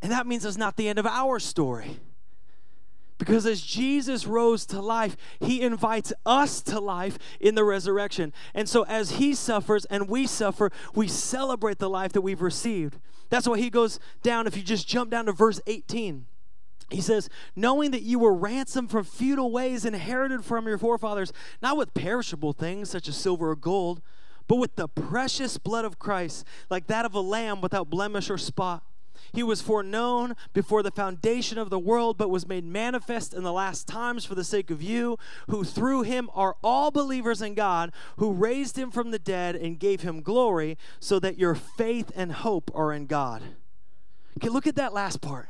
[0.00, 1.98] And that means it's not the end of our story.
[3.22, 8.32] Because as Jesus rose to life, he invites us to life in the resurrection.
[8.52, 12.98] And so as he suffers and we suffer, we celebrate the life that we've received.
[13.30, 16.26] That's why he goes down, if you just jump down to verse 18.
[16.90, 21.32] He says, knowing that you were ransomed from futile ways inherited from your forefathers,
[21.62, 24.02] not with perishable things such as silver or gold,
[24.48, 28.36] but with the precious blood of Christ, like that of a lamb without blemish or
[28.36, 28.82] spot.
[29.32, 33.52] He was foreknown before the foundation of the world, but was made manifest in the
[33.52, 37.92] last times for the sake of you, who through him are all believers in God,
[38.16, 42.32] who raised him from the dead and gave him glory, so that your faith and
[42.32, 43.42] hope are in God.
[44.38, 45.48] Okay, look at that last part.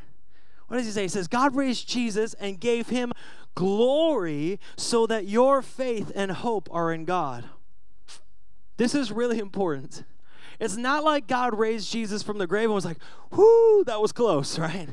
[0.68, 1.02] What does he say?
[1.02, 3.12] He says, God raised Jesus and gave him
[3.54, 7.44] glory so that your faith and hope are in God.
[8.78, 10.04] This is really important.
[10.62, 12.98] It's not like God raised Jesus from the grave and was like,
[13.32, 14.88] whoo, that was close, right?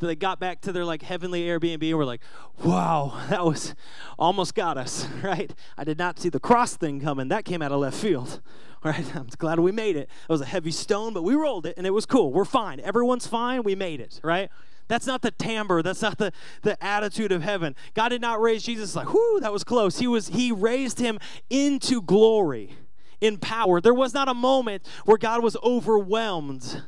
[0.00, 2.20] That they got back to their like heavenly Airbnb and were like,
[2.64, 3.76] wow, that was
[4.18, 5.54] almost got us, right?
[5.78, 7.28] I did not see the cross thing coming.
[7.28, 8.40] That came out of left field,
[8.84, 9.14] right?
[9.14, 10.08] I'm glad we made it.
[10.28, 12.32] It was a heavy stone, but we rolled it and it was cool.
[12.32, 12.80] We're fine.
[12.80, 13.62] Everyone's fine.
[13.62, 14.50] We made it, right?
[14.88, 15.80] That's not the timbre.
[15.80, 17.76] That's not the, the attitude of heaven.
[17.94, 20.00] God did not raise Jesus like, whoo, that was close.
[20.00, 22.76] He was he raised him into glory
[23.24, 23.80] in power.
[23.80, 26.82] There was not a moment where God was overwhelmed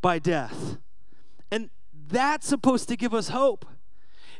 [0.00, 0.78] by death.
[1.50, 1.68] And
[2.08, 3.66] that's supposed to give us hope.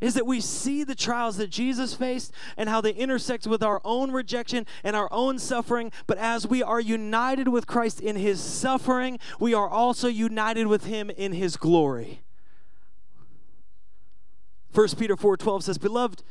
[0.01, 3.81] Is that we see the trials that Jesus faced and how they intersect with our
[3.85, 5.90] own rejection and our own suffering.
[6.07, 10.85] But as we are united with Christ in his suffering, we are also united with
[10.85, 12.23] him in his glory.
[14.73, 16.23] 1 Peter 4:12 says, "Beloved,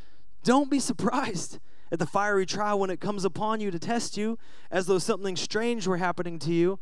[0.43, 1.59] don't be surprised
[1.93, 4.39] at the fiery trial when it comes upon you to test you,
[4.71, 6.79] as though something strange were happening to you.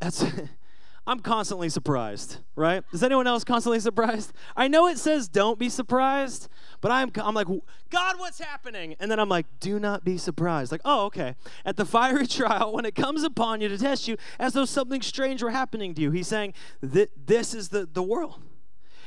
[0.00, 0.24] That's
[1.06, 2.82] I'm constantly surprised, right?
[2.92, 4.32] Is anyone else constantly surprised?
[4.56, 6.48] I know it says don't be surprised,
[6.80, 7.48] but I'm I'm like,
[7.90, 8.96] God, what's happening?
[8.98, 10.72] And then I'm like, do not be surprised.
[10.72, 11.34] Like, oh, okay.
[11.66, 15.02] At the fiery trial, when it comes upon you to test you, as though something
[15.02, 16.10] strange were happening to you.
[16.12, 18.42] He's saying this is the, the world.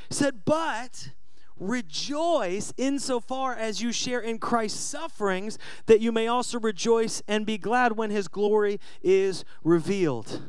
[0.08, 1.10] He said, but
[1.62, 7.58] rejoice insofar as you share in Christ's sufferings, that you may also rejoice and be
[7.58, 10.42] glad when his glory is revealed.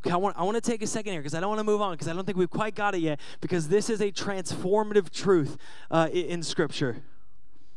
[0.00, 1.64] Okay, I want, I want to take a second here because I don't want to
[1.64, 4.12] move on because I don't think we've quite got it yet because this is a
[4.12, 5.56] transformative truth
[5.90, 7.02] uh, in, in Scripture.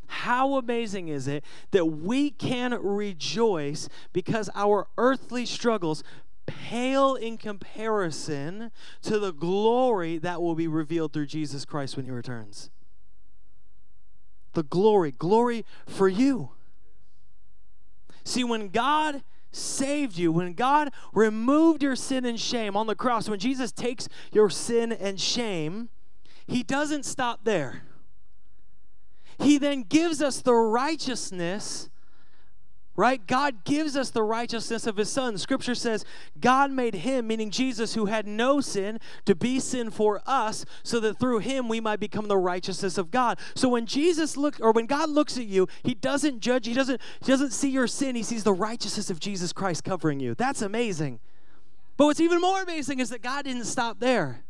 [0.07, 6.03] How amazing is it that we can rejoice because our earthly struggles
[6.51, 12.11] pale in comparison to the glory that will be revealed through Jesus Christ when he
[12.11, 12.69] returns.
[14.53, 16.51] The glory, glory for you.
[18.23, 23.27] See, when God saved you, when God removed your sin and shame on the cross,
[23.27, 25.89] when Jesus takes your sin and shame,
[26.47, 27.83] he doesn't stop there.
[29.39, 31.88] He then gives us the righteousness
[32.99, 33.25] right?
[33.27, 35.37] God gives us the righteousness of his son.
[35.37, 36.03] Scripture says
[36.41, 40.99] God made him, meaning Jesus, who had no sin, to be sin for us, so
[40.99, 43.39] that through him we might become the righteousness of God.
[43.55, 46.99] So when Jesus look or when God looks at you, he doesn't judge, he doesn't,
[47.21, 50.35] he doesn't see your sin, he sees the righteousness of Jesus Christ covering you.
[50.35, 51.19] That's amazing.
[51.95, 54.43] But what's even more amazing is that God didn't stop there.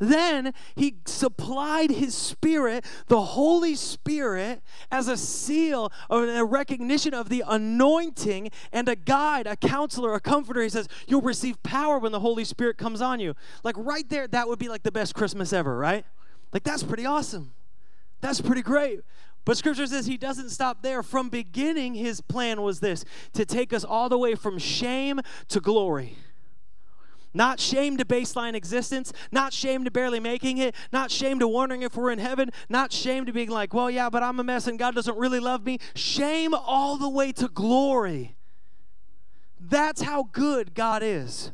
[0.00, 7.28] Then he supplied his spirit, the Holy Spirit, as a seal or a recognition of
[7.28, 10.62] the anointing and a guide, a counselor, a comforter.
[10.62, 13.34] He says, You'll receive power when the Holy Spirit comes on you.
[13.62, 16.06] Like right there, that would be like the best Christmas ever, right?
[16.50, 17.52] Like that's pretty awesome.
[18.22, 19.00] That's pretty great.
[19.44, 21.02] But scripture says he doesn't stop there.
[21.02, 25.60] From beginning, his plan was this to take us all the way from shame to
[25.60, 26.16] glory.
[27.32, 31.82] Not shame to baseline existence, not shame to barely making it, not shame to wondering
[31.82, 34.66] if we're in heaven, not shame to being like, well, yeah, but I'm a mess
[34.66, 35.78] and God doesn't really love me.
[35.94, 38.36] Shame all the way to glory.
[39.60, 41.52] That's how good God is.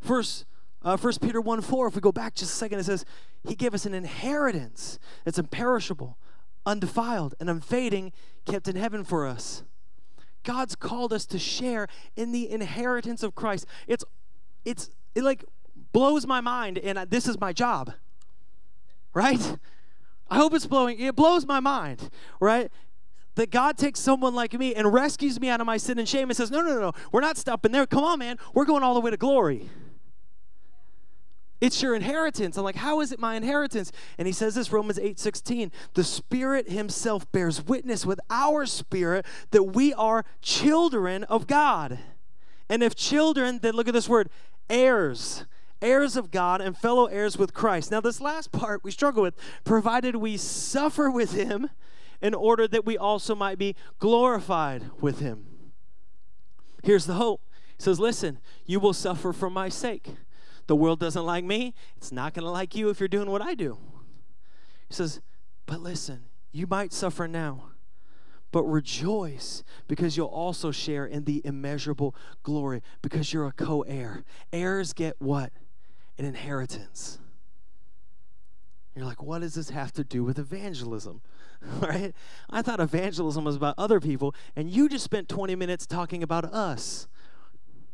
[0.00, 0.46] First,
[0.82, 3.04] uh, 1 Peter 1 4, if we go back just a second, it says,
[3.46, 6.16] He gave us an inheritance that's imperishable,
[6.64, 8.12] undefiled, and unfading,
[8.46, 9.64] kept in heaven for us.
[10.42, 13.66] God's called us to share in the inheritance of Christ.
[13.86, 14.04] It's,
[14.64, 15.44] it's, it like
[15.92, 17.92] blows my mind, and this is my job,
[19.14, 19.56] right?
[20.30, 22.70] I hope it's blowing, it blows my mind, right?
[23.34, 26.30] That God takes someone like me and rescues me out of my sin and shame
[26.30, 27.86] and says, No, no, no, no, we're not stopping there.
[27.86, 28.38] Come on, man.
[28.54, 29.68] We're going all the way to glory.
[31.60, 32.56] It's your inheritance.
[32.56, 33.92] I'm like, how is it my inheritance?
[34.16, 35.70] And he says this, Romans 8 16.
[35.92, 41.98] The Spirit Himself bears witness with our spirit that we are children of God.
[42.70, 44.30] And if children, then look at this word,
[44.70, 45.44] heirs.
[45.82, 47.90] Heirs of God and fellow heirs with Christ.
[47.90, 51.70] Now, this last part we struggle with, provided we suffer with Him
[52.20, 55.46] in order that we also might be glorified with Him.
[56.82, 57.42] Here's the hope.
[57.78, 60.14] He says, Listen, you will suffer for my sake.
[60.66, 61.74] The world doesn't like me.
[61.96, 63.78] It's not going to like you if you're doing what I do.
[64.88, 65.20] He says,
[65.66, 67.69] But listen, you might suffer now,
[68.52, 74.24] but rejoice because you'll also share in the immeasurable glory because you're a co heir.
[74.52, 75.52] Heirs get what?
[76.18, 77.18] An inheritance.
[78.94, 81.22] You're like, what does this have to do with evangelism?
[81.80, 82.12] right?
[82.48, 86.44] I thought evangelism was about other people, and you just spent 20 minutes talking about
[86.44, 87.06] us.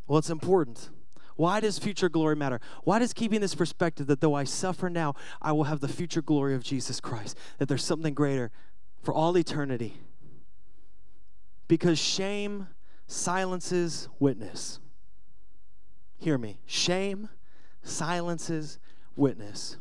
[0.07, 0.90] Well, it's important.
[1.37, 2.61] Why does future glory matter?
[2.85, 6.23] Why does keeping this perspective that though I suffer now, I will have the future
[6.23, 8.51] glory of Jesus Christ, that there's something greater
[9.03, 10.01] for all eternity?
[11.68, 12.68] Because shame
[13.07, 14.81] silences witness.
[16.18, 16.61] Hear me.
[16.66, 17.29] Shame
[17.83, 18.79] silences
[19.16, 19.76] witness.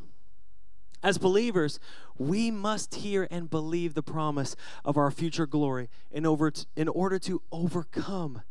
[1.03, 1.79] As believers,
[2.17, 6.87] we must hear and believe the promise of our future glory in, over t- in
[6.87, 8.41] order to overcome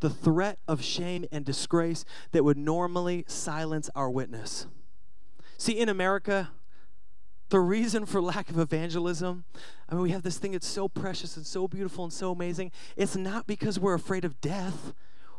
[0.00, 4.66] the threat of shame and disgrace that would normally silence our witness.
[5.58, 6.50] See, in America,
[7.48, 9.44] the reason for lack of evangelism,
[9.88, 12.72] I mean, we have this thing that's so precious and so beautiful and so amazing.
[12.96, 14.92] It's not because we're afraid of death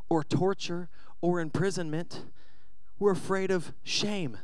[0.09, 0.89] or torture
[1.21, 2.23] or imprisonment,
[2.99, 4.37] we're afraid of shame.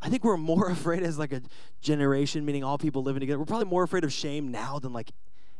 [0.00, 1.42] I think we're more afraid as like a
[1.80, 3.38] generation, meaning all people living together.
[3.38, 5.12] We're probably more afraid of shame now than like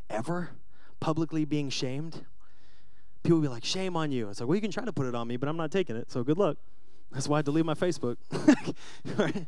[0.09, 0.51] ever
[0.99, 2.25] publicly being shamed
[3.23, 4.29] people will be like, shame on you.
[4.29, 5.95] It's like, well, you can try to put it on me, but I'm not taking
[5.95, 6.57] it, so good luck.
[7.11, 8.17] That's why I delete my Facebook.
[9.17, 9.45] right?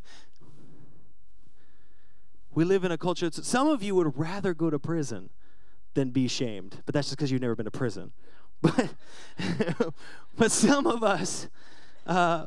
[2.55, 5.29] We live in a culture, some of you would rather go to prison
[5.93, 8.11] than be shamed, but that's just because you've never been to prison.
[8.61, 8.95] But,
[10.37, 11.49] but some of us,
[12.07, 12.45] uh,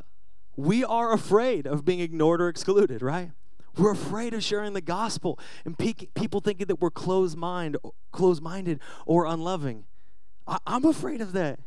[0.57, 3.31] we are afraid of being ignored or excluded, right?
[3.77, 9.27] We're afraid of sharing the gospel and pe- people thinking that we're closed-minded, closed-minded or
[9.27, 9.85] unloving.
[10.47, 11.61] I, I'm afraid of that.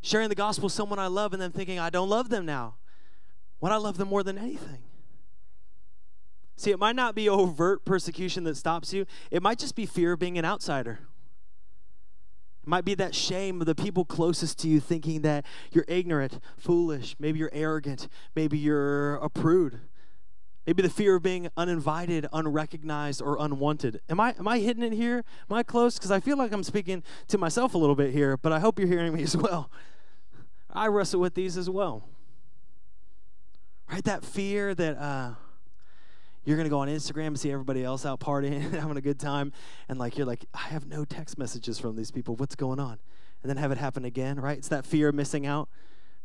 [0.00, 2.76] Sharing the gospel with someone I love and then thinking I don't love them now
[3.58, 4.78] when I love them more than anything.
[6.62, 10.12] See, it might not be overt persecution that stops you, it might just be fear
[10.12, 11.00] of being an outsider.
[12.62, 16.38] It might be that shame of the people closest to you thinking that you're ignorant,
[16.56, 19.80] foolish, maybe you're arrogant, maybe you're a prude.
[20.64, 24.00] Maybe the fear of being uninvited, unrecognized, or unwanted.
[24.08, 25.24] Am I am I hitting it here?
[25.50, 25.94] Am I close?
[25.98, 28.78] Because I feel like I'm speaking to myself a little bit here, but I hope
[28.78, 29.68] you're hearing me as well.
[30.70, 32.08] I wrestle with these as well.
[33.90, 34.04] Right?
[34.04, 35.32] That fear that uh,
[36.44, 39.52] you're gonna go on Instagram and see everybody else out partying, having a good time,
[39.88, 42.36] and like you're like, I have no text messages from these people.
[42.36, 42.98] What's going on?
[43.42, 44.58] And then have it happen again, right?
[44.58, 45.68] It's that fear of missing out.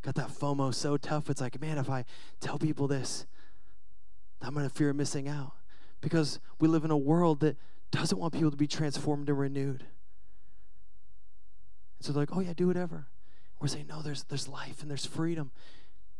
[0.04, 1.30] Got that FOMO so tough.
[1.30, 2.06] It's like, man, if I
[2.40, 3.26] tell people this,
[4.42, 5.54] I'm going to fear missing out
[6.00, 7.58] because we live in a world that
[7.90, 9.82] doesn't want people to be transformed and renewed.
[11.98, 13.08] And so they're like, oh, yeah, do whatever.
[13.60, 15.52] We're saying, no, there's, there's life and there's freedom.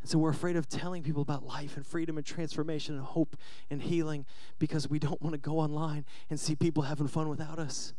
[0.00, 3.36] And so we're afraid of telling people about life and freedom and transformation and hope
[3.70, 4.26] and healing
[4.58, 7.94] because we don't want to go online and see people having fun without us.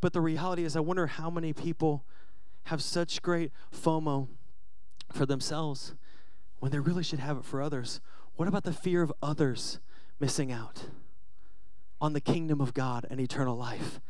[0.00, 2.04] But the reality is, I wonder how many people
[2.64, 4.28] have such great FOMO
[5.12, 5.94] for themselves
[6.60, 8.00] when they really should have it for others.
[8.36, 9.80] What about the fear of others
[10.18, 10.84] missing out
[12.00, 14.00] on the kingdom of God and eternal life?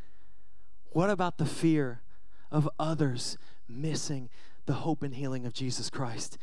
[0.91, 2.03] What about the fear
[2.51, 3.37] of others
[3.69, 4.31] missing
[4.67, 6.39] the hope and healing of Jesus Christ?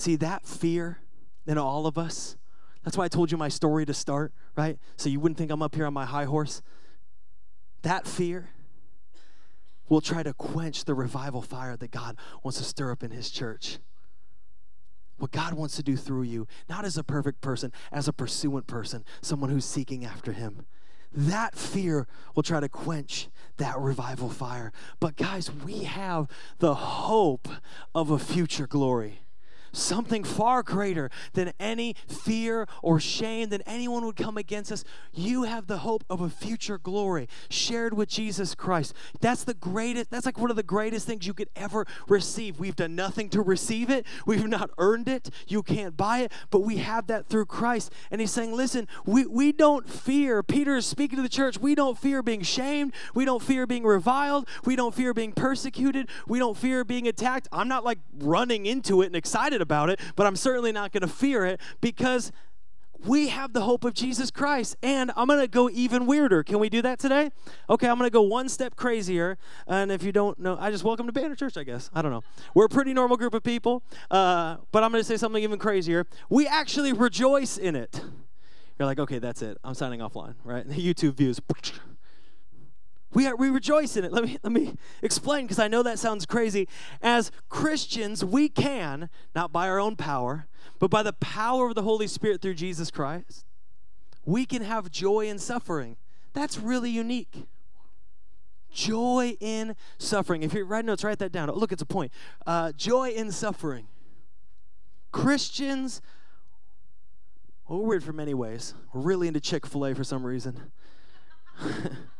[0.00, 0.96] See, that fear
[1.46, 2.38] in all of us.
[2.82, 4.78] That's why I told you my story to start, right?
[4.96, 6.62] So you wouldn't think I'm up here on my high horse.
[7.82, 8.48] That fear
[9.90, 13.28] will try to quench the revival fire that God wants to stir up in His
[13.28, 13.76] church.
[15.18, 18.66] What God wants to do through you, not as a perfect person, as a pursuant
[18.66, 20.64] person, someone who's seeking after Him.
[21.12, 23.28] That fear will try to quench
[23.58, 24.72] that revival fire.
[24.98, 26.26] But, guys, we have
[26.58, 27.48] the hope
[27.94, 29.24] of a future glory
[29.72, 34.84] something far greater than any fear or shame that anyone would come against us.
[35.12, 38.94] You have the hope of a future glory shared with Jesus Christ.
[39.20, 42.58] That's the greatest, that's like one of the greatest things you could ever receive.
[42.58, 45.30] We've done nothing to receive it, we've not earned it.
[45.48, 47.92] You can't buy it, but we have that through Christ.
[48.10, 50.42] And he's saying, listen, we, we don't fear.
[50.42, 51.58] Peter is speaking to the church.
[51.58, 52.92] We don't fear being shamed.
[53.14, 54.48] We don't fear being reviled.
[54.64, 56.08] We don't fear being persecuted.
[56.26, 57.48] We don't fear being attacked.
[57.52, 60.92] I'm not like running into it and excited excited about it, but I'm certainly not
[60.92, 62.32] going to fear it because
[63.06, 64.76] we have the hope of Jesus Christ.
[64.82, 66.42] And I'm going to go even weirder.
[66.42, 67.30] Can we do that today?
[67.68, 69.38] Okay, I'm going to go one step crazier.
[69.66, 71.90] And if you don't know, I just welcome to Banner Church, I guess.
[71.94, 72.22] I don't know.
[72.54, 75.58] We're a pretty normal group of people, uh, but I'm going to say something even
[75.58, 76.06] crazier.
[76.28, 78.02] We actually rejoice in it.
[78.78, 79.58] You're like, okay, that's it.
[79.62, 80.66] I'm signing offline, right?
[80.66, 81.40] The YouTube views.
[83.12, 84.12] We, are, we rejoice in it.
[84.12, 86.68] Let me, let me explain because I know that sounds crazy.
[87.02, 90.46] As Christians, we can, not by our own power,
[90.78, 93.44] but by the power of the Holy Spirit through Jesus Christ,
[94.24, 95.96] we can have joy in suffering.
[96.32, 97.46] That's really unique.
[98.72, 100.44] Joy in suffering.
[100.44, 101.50] If you're writing notes, write that down.
[101.50, 102.12] Oh, look, it's a point.
[102.46, 103.88] Uh, joy in suffering.
[105.10, 106.00] Christians,
[107.68, 108.74] well, we're weird for many ways.
[108.92, 110.70] We're really into Chick fil A for some reason.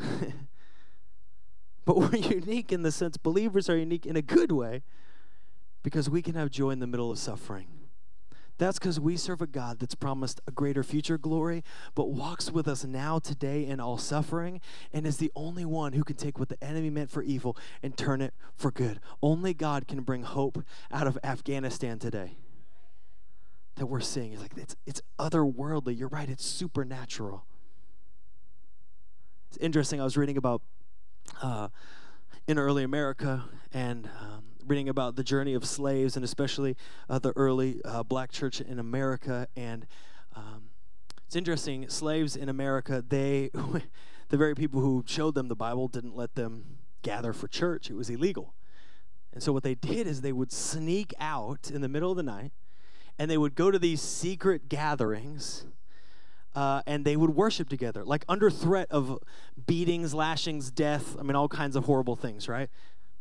[1.84, 4.82] but we're unique in the sense believers are unique in a good way
[5.82, 7.66] because we can have joy in the middle of suffering.
[8.60, 12.68] That's because we serve a God that's promised a greater future glory, but walks with
[12.68, 14.60] us now, today, in all suffering,
[14.92, 17.96] and is the only one who can take what the enemy meant for evil and
[17.96, 19.00] turn it for good.
[19.22, 22.36] Only God can bring hope out of Afghanistan today.
[23.76, 25.98] That we're seeing is like it's it's otherworldly.
[25.98, 27.46] You're right, it's supernatural.
[29.50, 30.00] It's interesting.
[30.00, 30.62] I was reading about
[31.42, 31.70] uh,
[32.46, 36.76] in early America and um, reading about the journey of slaves and especially
[37.08, 39.48] uh, the early uh, black church in America.
[39.56, 39.88] And
[40.36, 40.70] um,
[41.26, 41.88] it's interesting.
[41.88, 43.50] Slaves in America, they,
[44.28, 47.90] the very people who showed them the Bible, didn't let them gather for church.
[47.90, 48.54] It was illegal.
[49.32, 52.22] And so what they did is they would sneak out in the middle of the
[52.22, 52.52] night
[53.18, 55.66] and they would go to these secret gatherings
[56.54, 59.18] uh, and they would worship together, like under threat of
[59.66, 61.16] beatings, lashings, death.
[61.18, 62.68] I mean, all kinds of horrible things, right?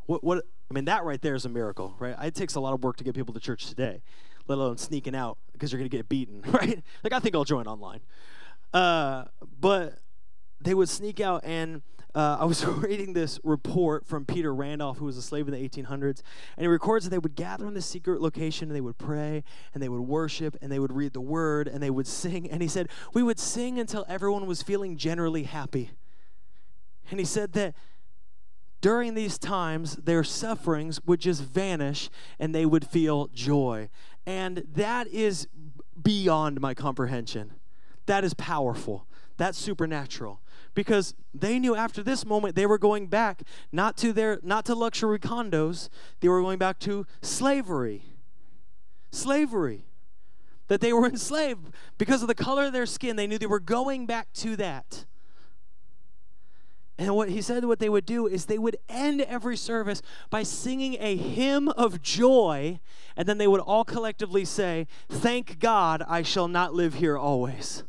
[0.06, 2.16] What, what, I mean, that right there is a miracle, right?
[2.22, 4.02] It takes a lot of work to get people to church today,
[4.48, 6.82] let alone sneaking out because you're going to get beaten, right?
[7.04, 8.02] Like, I think I'll join online.
[8.74, 9.26] Uh,
[9.60, 10.00] but
[10.62, 11.82] they would sneak out and
[12.20, 15.70] uh, I was reading this report from Peter Randolph, who was a slave in the
[15.70, 16.22] 1800s,
[16.57, 19.45] and he records that they would gather in this secret location and they would pray
[19.74, 22.49] and they would worship and they would read the word and they would sing.
[22.49, 25.91] And he said, We would sing until everyone was feeling generally happy.
[27.09, 27.74] And he said that
[28.82, 33.89] during these times, their sufferings would just vanish and they would feel joy.
[34.26, 35.47] And that is
[36.01, 37.53] beyond my comprehension.
[38.07, 39.07] That is powerful.
[39.38, 40.41] That's supernatural
[40.80, 44.74] because they knew after this moment they were going back not to their not to
[44.74, 45.90] luxury condos
[46.22, 48.02] they were going back to slavery.
[49.12, 49.84] Slavery.
[50.70, 51.74] That they were enslaved.
[51.98, 55.04] Because of the color of their skin they knew they were going back to that.
[56.98, 60.44] And what he said what they would do is they would end every service by
[60.44, 62.80] singing a hymn of joy
[63.18, 67.84] and then they would all collectively say thank god i shall not live here always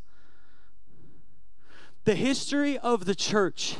[2.05, 3.77] the history of the church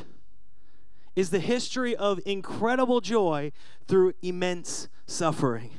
[1.17, 3.53] is the history of incredible joy
[3.87, 5.71] through immense suffering.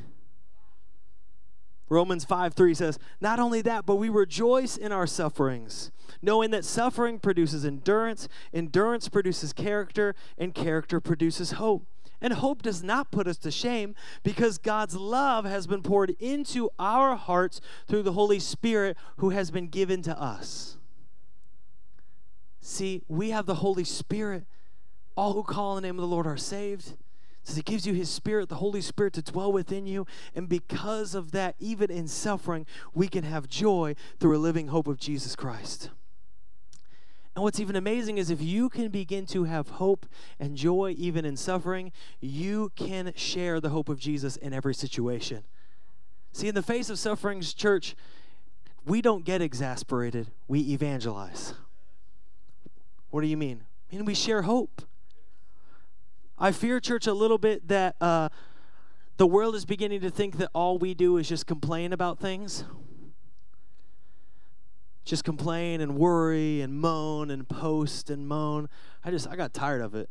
[1.90, 6.64] Romans 5 3 says, Not only that, but we rejoice in our sufferings, knowing that
[6.64, 11.86] suffering produces endurance, endurance produces character, and character produces hope.
[12.22, 16.70] And hope does not put us to shame because God's love has been poured into
[16.78, 20.78] our hearts through the Holy Spirit who has been given to us.
[22.62, 24.46] See, we have the Holy Spirit.
[25.18, 26.94] All who call on the name of the Lord are saved.
[27.44, 30.06] says he gives you his spirit, the Holy Spirit, to dwell within you.
[30.36, 34.88] And because of that, even in suffering, we can have joy through a living hope
[34.88, 35.90] of Jesus Christ.
[37.36, 40.06] And what's even amazing is if you can begin to have hope
[40.40, 45.44] and joy even in suffering, you can share the hope of Jesus in every situation.
[46.34, 47.96] See, in the face of sufferings, church,
[48.86, 51.54] we don't get exasperated, we evangelize.
[53.12, 53.64] What do you mean?
[53.92, 54.82] I mean, we share hope.
[56.38, 58.30] I fear, church, a little bit that uh,
[59.18, 62.64] the world is beginning to think that all we do is just complain about things.
[65.04, 68.70] Just complain and worry and moan and post and moan.
[69.04, 70.10] I just, I got tired of it.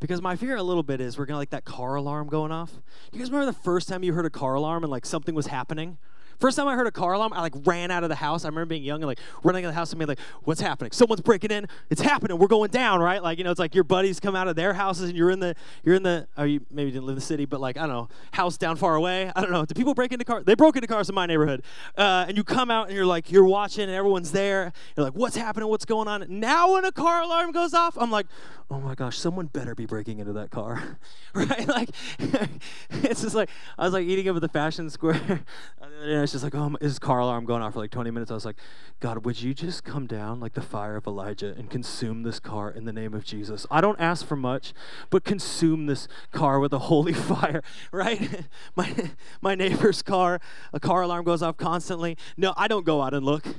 [0.00, 2.72] Because my fear a little bit is we're gonna like that car alarm going off.
[3.12, 5.46] You guys remember the first time you heard a car alarm and like something was
[5.46, 5.96] happening?
[6.38, 8.44] First time I heard a car alarm, I like ran out of the house.
[8.44, 10.60] I remember being young and like running out of the house and being like, "What's
[10.60, 10.92] happening?
[10.92, 11.66] Someone's breaking in.
[11.90, 12.38] It's happening.
[12.38, 14.74] We're going down, right?" Like you know, it's like your buddies come out of their
[14.74, 16.26] houses and you're in the you're in the.
[16.36, 18.76] Oh, you maybe didn't live in the city, but like I don't know, house down
[18.76, 19.30] far away.
[19.34, 19.64] I don't know.
[19.64, 20.44] Do people break into cars?
[20.44, 21.62] They broke into cars in my neighborhood,
[21.96, 24.72] uh, and you come out and you're like you're watching and everyone's there.
[24.96, 25.68] You're like, "What's happening?
[25.68, 28.26] What's going on?" Now when a car alarm goes off, I'm like,
[28.70, 30.98] "Oh my gosh, someone better be breaking into that car,"
[31.34, 31.66] right?
[31.66, 31.90] Like
[32.90, 35.44] it's just like I was like eating up at the Fashion Square,
[36.24, 38.30] it's just like, "Oh, is car alarm going off for like 20 minutes.
[38.30, 38.56] I was like,
[39.00, 42.70] God, would you just come down like the fire of Elijah and consume this car
[42.70, 43.66] in the name of Jesus?
[43.70, 44.72] I don't ask for much,
[45.10, 47.62] but consume this car with a holy fire,
[47.92, 48.46] right?
[48.76, 49.10] my,
[49.40, 50.40] my neighbor's car,
[50.72, 52.16] a car alarm goes off constantly.
[52.36, 53.46] No, I don't go out and look.
[53.46, 53.54] It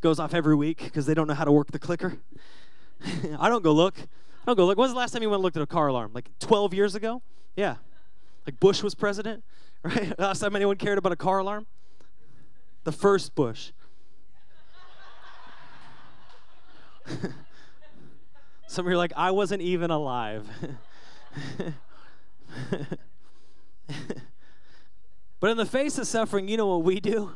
[0.00, 2.18] goes off every week because they don't know how to work the clicker.
[3.38, 3.98] I don't go look.
[3.98, 4.78] I don't go look.
[4.78, 6.12] When's the last time you went and looked at a car alarm?
[6.14, 7.22] Like 12 years ago?
[7.56, 7.76] Yeah.
[8.46, 9.42] Like Bush was president,
[9.82, 10.18] right?
[10.18, 11.66] Last time anyone cared about a car alarm?
[12.84, 13.72] The first Bush.
[18.66, 20.48] Some of you are like, I wasn't even alive.
[25.40, 27.32] but in the face of suffering, you know what we do?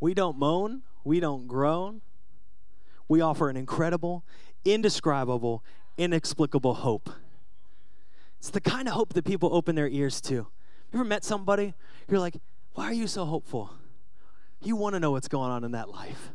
[0.00, 2.00] We don't moan, we don't groan.
[3.08, 4.24] We offer an incredible,
[4.64, 5.64] indescribable,
[5.98, 7.10] inexplicable hope.
[8.38, 10.34] It's the kind of hope that people open their ears to.
[10.34, 10.48] You
[10.94, 11.74] ever met somebody?
[12.08, 12.36] You're like,
[12.74, 13.70] why are you so hopeful?
[14.60, 16.30] You want to know what's going on in that life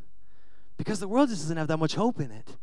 [0.78, 2.58] because the world just doesn't have that much hope in it.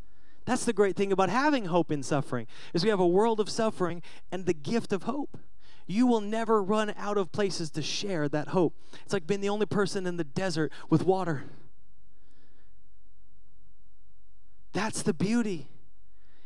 [0.44, 3.48] That's the great thing about having hope in suffering is we have a world of
[3.48, 5.38] suffering and the gift of hope.
[5.86, 8.74] You will never run out of places to share that hope.
[9.04, 11.44] It's like being the only person in the desert with water.
[14.72, 15.68] That's the beauty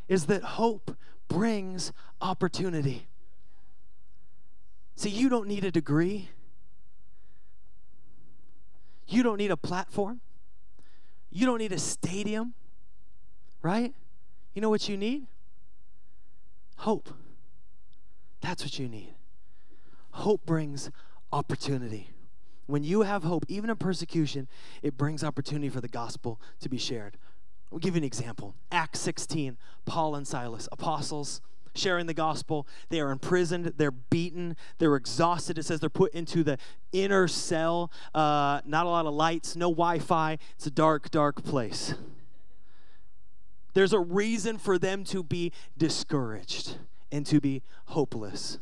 [0.08, 0.96] is that hope
[1.28, 3.08] brings opportunity.
[4.94, 6.30] See, you don't need a degree.
[9.08, 10.20] You don't need a platform.
[11.30, 12.54] You don't need a stadium,
[13.62, 13.94] right?
[14.54, 15.26] You know what you need?
[16.78, 17.10] Hope.
[18.40, 19.14] That's what you need.
[20.12, 20.90] Hope brings
[21.32, 22.10] opportunity.
[22.66, 24.48] When you have hope, even in persecution,
[24.82, 27.16] it brings opportunity for the gospel to be shared.
[27.72, 28.54] I'll give you an example.
[28.72, 31.40] Acts 16, Paul and Silas, apostles,
[31.76, 32.66] sharing the gospel.
[32.88, 35.58] They are imprisoned, they're beaten, they're exhausted.
[35.58, 36.58] It says they're put into the
[36.92, 40.38] inner cell, uh, not a lot of lights, no Wi Fi.
[40.56, 41.94] It's a dark, dark place.
[43.74, 46.78] There's a reason for them to be discouraged
[47.12, 48.58] and to be hopeless.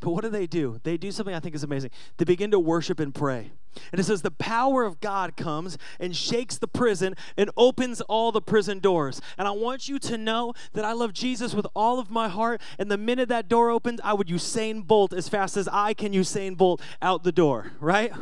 [0.00, 0.80] But what do they do?
[0.84, 1.90] They do something I think is amazing.
[2.18, 3.50] They begin to worship and pray.
[3.92, 8.32] And it says, the power of God comes and shakes the prison and opens all
[8.32, 9.20] the prison doors.
[9.36, 12.60] And I want you to know that I love Jesus with all of my heart.
[12.78, 16.12] And the minute that door opened, I would Usain Bolt as fast as I can
[16.12, 18.12] Usain Bolt out the door, right?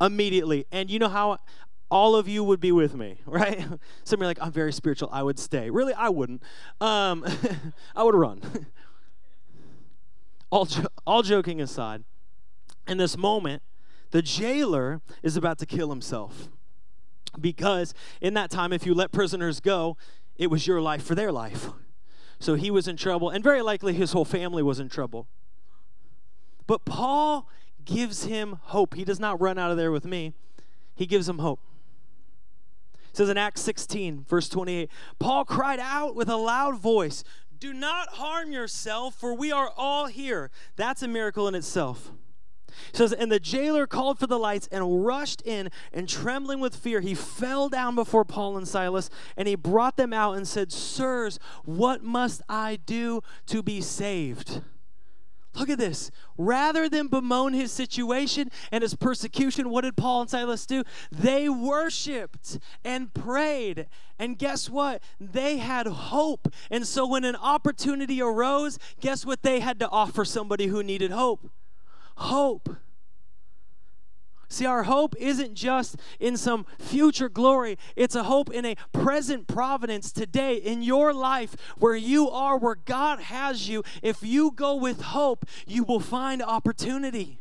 [0.00, 0.66] Immediately.
[0.72, 1.38] And you know how
[1.90, 3.60] all of you would be with me, right?
[4.04, 5.08] Some of you are like, I'm very spiritual.
[5.12, 5.70] I would stay.
[5.70, 6.42] Really, I wouldn't.
[6.80, 7.24] Um,
[7.96, 8.40] I would run
[10.54, 12.04] all, jo- all joking aside,
[12.86, 13.62] in this moment,
[14.12, 16.48] the jailer is about to kill himself.
[17.40, 19.96] Because in that time, if you let prisoners go,
[20.36, 21.70] it was your life for their life.
[22.38, 25.26] So he was in trouble, and very likely his whole family was in trouble.
[26.68, 27.48] But Paul
[27.84, 28.94] gives him hope.
[28.94, 30.34] He does not run out of there with me,
[30.94, 31.58] he gives him hope.
[33.10, 34.88] It says in Acts 16, verse 28,
[35.18, 37.24] Paul cried out with a loud voice,
[37.64, 40.50] do not harm yourself, for we are all here.
[40.76, 42.10] That's a miracle in itself.
[42.90, 46.76] It says, And the jailer called for the lights and rushed in, and trembling with
[46.76, 50.72] fear, he fell down before Paul and Silas, and he brought them out and said,
[50.72, 54.60] Sirs, what must I do to be saved?
[55.54, 56.10] Look at this.
[56.36, 60.82] Rather than bemoan his situation and his persecution, what did Paul and Silas do?
[61.12, 63.86] They worshiped and prayed.
[64.18, 65.02] And guess what?
[65.20, 66.52] They had hope.
[66.70, 71.12] And so when an opportunity arose, guess what they had to offer somebody who needed
[71.12, 71.50] hope?
[72.16, 72.76] Hope.
[74.54, 79.48] See, our hope isn't just in some future glory, it's a hope in a present
[79.48, 83.82] providence today in your life where you are, where God has you.
[84.00, 87.40] If you go with hope, you will find opportunity.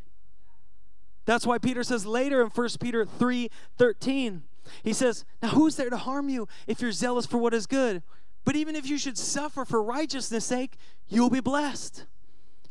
[1.26, 3.48] That's why Peter says later in 1 Peter 3
[3.78, 4.44] 13,
[4.82, 8.02] he says, Now who's there to harm you if you're zealous for what is good?
[8.44, 12.08] But even if you should suffer for righteousness' sake, you will be blessed.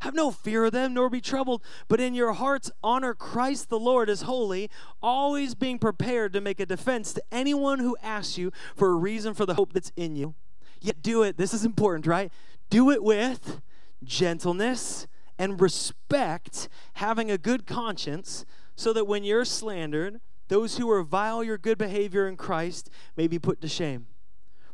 [0.03, 3.79] Have no fear of them, nor be troubled, but in your hearts honor Christ the
[3.79, 4.69] Lord as holy,
[5.01, 9.33] always being prepared to make a defense to anyone who asks you for a reason
[9.33, 10.35] for the hope that's in you.
[10.81, 12.33] Yet do it, this is important, right?
[12.69, 13.61] Do it with
[14.03, 15.07] gentleness
[15.39, 18.45] and respect, having a good conscience,
[18.75, 23.39] so that when you're slandered, those who revile your good behavior in Christ may be
[23.39, 24.09] put to shame.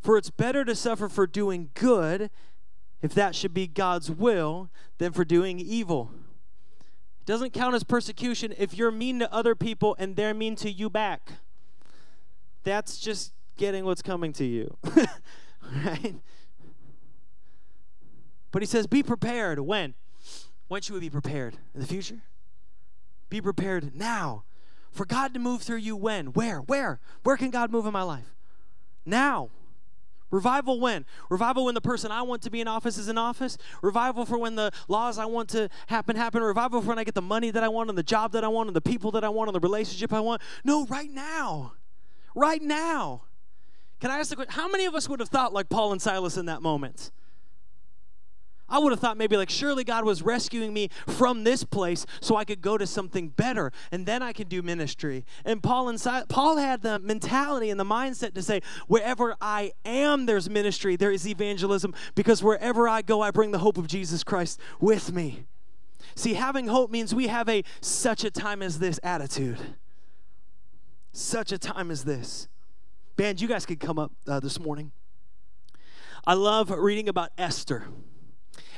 [0.01, 2.31] For it's better to suffer for doing good
[3.03, 6.11] if that should be God's will, than for doing evil.
[7.20, 10.70] It doesn't count as persecution if you're mean to other people and they're mean to
[10.70, 11.32] you back.
[12.64, 14.76] That's just getting what's coming to you.
[15.84, 16.16] right?
[18.51, 19.61] But he says, be prepared.
[19.61, 19.94] When?
[20.68, 21.57] When should we be prepared?
[21.74, 22.22] In the future?
[23.28, 24.44] Be prepared now.
[24.90, 26.28] For God to move through you when?
[26.28, 26.59] Where?
[26.59, 26.99] Where?
[27.22, 28.34] Where can God move in my life?
[29.05, 29.51] Now.
[30.31, 31.07] Revival when?
[31.31, 33.57] Revival when the person I want to be in office is in office.
[33.83, 36.43] Revival for when the laws I want to happen happen.
[36.43, 38.49] Revival for when I get the money that I want and the job that I
[38.49, 40.43] want and the people that I want and the relationship I want.
[40.64, 41.72] No, right now.
[42.35, 43.22] Right now.
[44.01, 44.55] Can I ask the question?
[44.55, 47.11] How many of us would have thought like Paul and Silas in that moment?
[48.68, 52.36] I would have thought maybe like, surely God was rescuing me from this place so
[52.36, 55.24] I could go to something better and then I could do ministry.
[55.44, 55.94] And Paul
[56.28, 61.12] Paul had the mentality and the mindset to say, wherever I am, there's ministry, there
[61.12, 65.46] is evangelism, because wherever I go, I bring the hope of Jesus Christ with me.
[66.14, 69.58] See, having hope means we have a such a time as this attitude.
[71.12, 72.48] Such a time as this.
[73.16, 74.92] Band, you guys could come up uh, this morning.
[76.26, 77.86] I love reading about Esther.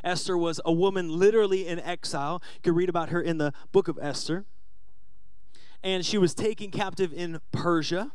[0.05, 2.43] Esther was a woman literally in exile.
[2.57, 4.45] You can read about her in the book of Esther.
[5.83, 8.13] And she was taken captive in Persia.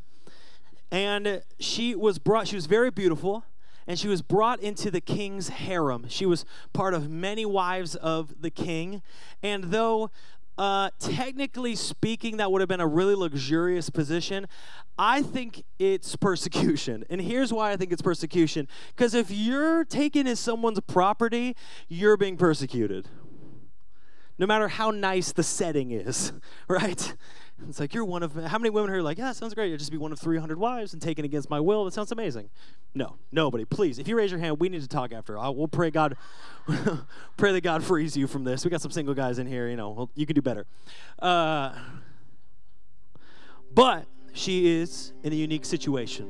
[0.91, 3.43] And she was brought, she was very beautiful,
[3.87, 6.05] and she was brought into the king's harem.
[6.07, 9.01] She was part of many wives of the king.
[9.43, 10.09] And though
[10.57, 14.47] uh, technically speaking, that would have been a really luxurious position.
[14.97, 17.03] I think it's persecution.
[17.09, 18.67] And here's why I think it's persecution.
[18.95, 21.55] Because if you're taken as someone's property,
[21.87, 23.07] you're being persecuted.
[24.37, 26.33] No matter how nice the setting is,
[26.67, 27.15] right?
[27.69, 29.69] It's like you're one of how many women are like, yeah, sounds great.
[29.69, 31.85] You'll just be one of 300 wives and taken against my will.
[31.85, 32.49] That sounds amazing.
[32.93, 33.63] No, nobody.
[33.63, 35.37] Please, if you raise your hand, we need to talk after.
[35.37, 36.17] I'll, we'll pray God,
[37.37, 38.65] pray that God frees you from this.
[38.65, 39.69] We got some single guys in here.
[39.69, 40.65] You know, you can do better.
[41.19, 41.73] Uh,
[43.73, 46.29] but she is in a unique situation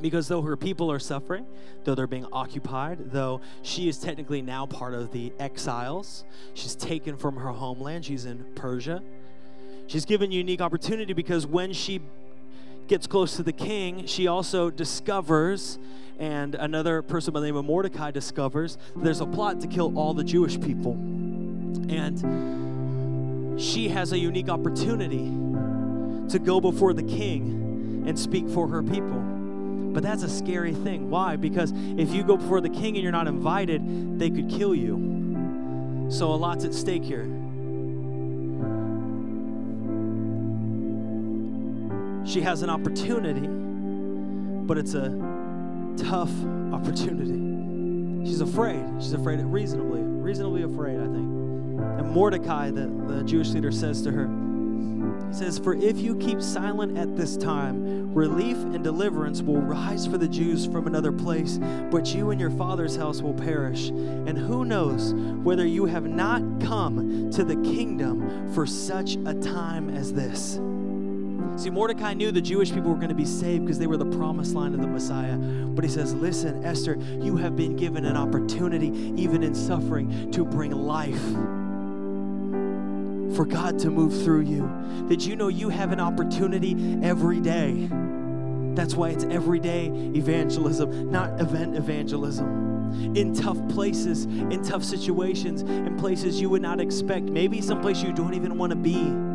[0.00, 1.46] because though her people are suffering,
[1.84, 6.24] though they're being occupied, though she is technically now part of the exiles,
[6.54, 8.04] she's taken from her homeland.
[8.04, 9.02] She's in Persia.
[9.86, 12.00] She's given unique opportunity because when she
[12.88, 15.78] gets close to the king, she also discovers,
[16.18, 20.14] and another person by the name of Mordecai discovers, there's a plot to kill all
[20.14, 20.92] the Jewish people.
[21.88, 25.30] And she has a unique opportunity
[26.30, 29.22] to go before the king and speak for her people.
[29.92, 31.10] But that's a scary thing.
[31.10, 31.36] Why?
[31.36, 36.06] Because if you go before the king and you're not invited, they could kill you.
[36.10, 37.26] So a lot's at stake here.
[42.26, 43.46] She has an opportunity,
[44.66, 45.10] but it's a
[45.96, 46.32] tough
[46.72, 48.26] opportunity.
[48.28, 48.84] She's afraid.
[48.98, 51.14] She's afraid, reasonably, reasonably afraid, I think.
[51.14, 54.26] And Mordecai, the, the Jewish leader, says to her,
[55.28, 60.06] he says, For if you keep silent at this time, relief and deliverance will rise
[60.06, 61.58] for the Jews from another place,
[61.92, 63.90] but you and your father's house will perish.
[63.90, 69.90] And who knows whether you have not come to the kingdom for such a time
[69.90, 70.58] as this?
[71.56, 74.04] See, Mordecai knew the Jewish people were going to be saved because they were the
[74.04, 75.36] promised line of the Messiah.
[75.36, 80.44] But he says, Listen, Esther, you have been given an opportunity, even in suffering, to
[80.44, 81.22] bring life.
[83.34, 84.70] For God to move through you.
[85.08, 87.88] Did you know you have an opportunity every day?
[88.74, 93.16] That's why it's everyday evangelism, not event evangelism.
[93.16, 98.12] In tough places, in tough situations, in places you would not expect, maybe someplace you
[98.12, 99.25] don't even want to be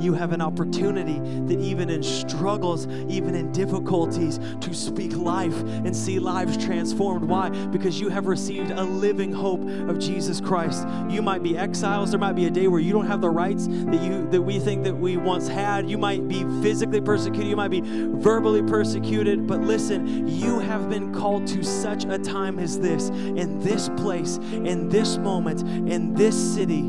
[0.00, 5.94] you have an opportunity that even in struggles, even in difficulties, to speak life and
[5.94, 7.24] see lives transformed.
[7.28, 7.50] Why?
[7.66, 10.86] Because you have received a living hope of Jesus Christ.
[11.08, 12.10] You might be exiles.
[12.10, 14.58] There might be a day where you don't have the rights that you that we
[14.58, 15.88] think that we once had.
[15.88, 17.48] You might be physically persecuted.
[17.48, 19.46] You might be verbally persecuted.
[19.46, 24.36] But listen, you have been called to such a time as this, in this place,
[24.52, 26.82] in this moment, in this city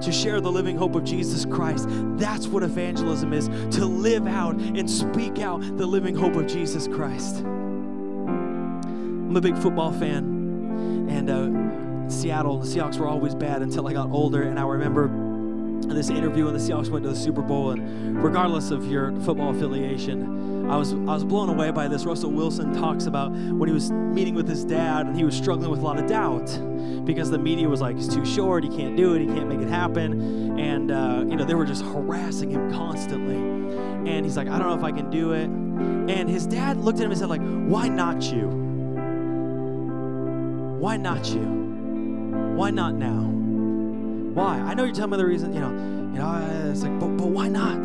[0.00, 1.86] to share the living hope of Jesus Christ.
[2.16, 6.88] That's what evangelism is to live out and speak out the living hope of Jesus
[6.88, 7.38] Christ.
[7.38, 13.92] I'm a big football fan, and uh, Seattle, the Seahawks were always bad until I
[13.92, 15.27] got older, and I remember
[15.82, 19.50] this interview when the Seahawks went to the Super Bowl, and regardless of your football
[19.50, 22.04] affiliation, I was I was blown away by this.
[22.04, 25.70] Russell Wilson talks about when he was meeting with his dad, and he was struggling
[25.70, 26.46] with a lot of doubt
[27.06, 28.64] because the media was like, "He's too short.
[28.64, 29.20] He can't do it.
[29.20, 33.36] He can't make it happen," and uh, you know they were just harassing him constantly.
[33.36, 36.98] And he's like, "I don't know if I can do it." And his dad looked
[36.98, 38.48] at him and said, "Like, why not you?
[40.80, 42.54] Why not you?
[42.56, 43.37] Why not now?"
[44.38, 44.60] Why?
[44.60, 47.26] I know you're telling me the reason, you know, you know, it's like, but, but
[47.26, 47.84] why not?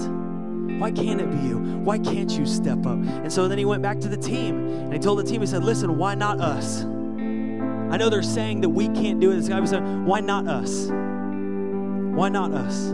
[0.79, 1.57] Why can't it be you?
[1.57, 2.99] Why can't you step up?
[2.99, 5.47] And so then he went back to the team and he told the team, he
[5.47, 6.83] said, listen, why not us?
[6.83, 9.35] I know they're saying that we can't do it.
[9.37, 10.89] This guy was said, why not us?
[10.91, 12.91] Why not us?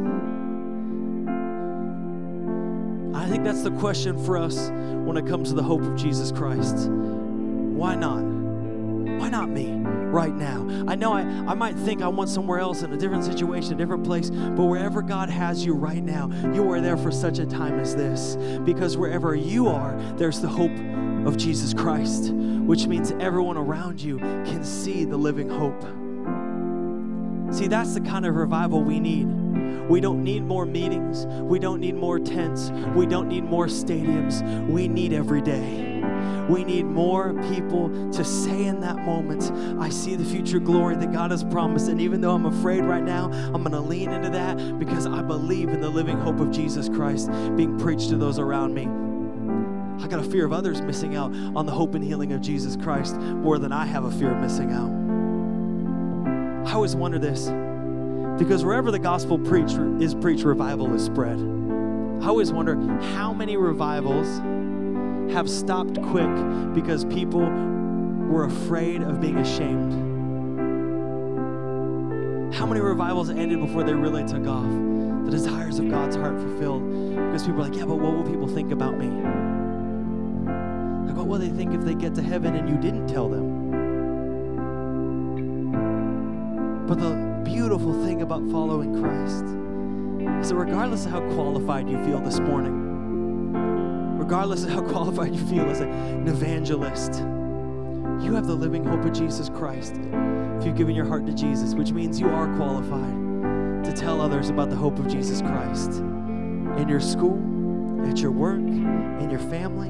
[3.14, 6.32] I think that's the question for us when it comes to the hope of Jesus
[6.32, 6.90] Christ.
[6.90, 8.39] Why not?
[9.20, 9.80] Why not me?
[10.10, 10.68] right now.
[10.88, 13.78] I know I, I might think I want somewhere else in a different situation, a
[13.78, 17.46] different place, but wherever God has you right now, you are there for such a
[17.46, 18.36] time as this.
[18.66, 20.76] Because wherever you are, there's the hope
[21.28, 25.82] of Jesus Christ, which means everyone around you can see the living hope.
[27.54, 29.28] See, that's the kind of revival we need.
[29.90, 31.26] We don't need more meetings.
[31.26, 32.70] We don't need more tents.
[32.96, 34.68] We don't need more stadiums.
[34.68, 35.89] We need every day.
[36.50, 41.12] We need more people to say in that moment, I see the future glory that
[41.12, 41.90] God has promised.
[41.90, 45.22] And even though I'm afraid right now, I'm going to lean into that because I
[45.22, 48.88] believe in the living hope of Jesus Christ being preached to those around me.
[50.04, 52.76] I got a fear of others missing out on the hope and healing of Jesus
[52.76, 54.90] Christ more than I have a fear of missing out.
[56.68, 57.50] I always wonder this
[58.40, 61.38] because wherever the gospel preach is preached, revival is spread.
[62.22, 62.76] I always wonder
[63.14, 64.40] how many revivals
[65.32, 66.30] have stopped quick
[66.74, 67.42] because people
[68.30, 69.94] were afraid of being ashamed.
[72.54, 74.66] How many revivals ended before they really took off?
[75.26, 76.84] The desires of God's heart fulfilled
[77.16, 79.08] because people are like, yeah, but what will people think about me?
[81.08, 83.60] Like, what will they think if they get to heaven and you didn't tell them?
[86.88, 89.46] But the beautiful thing about following Christ
[90.42, 92.89] is that regardless of how qualified you feel this morning,
[94.30, 97.14] regardless of how qualified you feel as an evangelist,
[98.24, 99.96] you have the living hope of Jesus Christ
[100.60, 104.52] if you've given your heart to Jesus, which means you are qualified to tell others
[104.52, 109.90] about the hope of Jesus Christ in your school, at your work, in your family,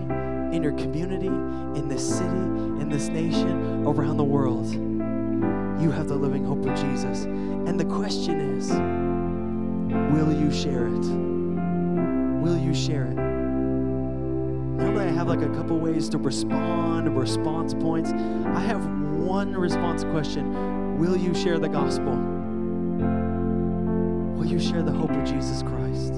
[0.56, 4.72] in your community, in this city, in this nation, around the world.
[4.72, 7.26] You have the living hope of Jesus.
[7.26, 8.72] And the question is
[10.14, 11.06] will you share it?
[12.42, 13.29] Will you share it?
[14.80, 18.12] Normally, I have like a couple ways to respond, response points.
[18.12, 22.16] I have one response question Will you share the gospel?
[24.36, 26.14] Will you share the hope of Jesus Christ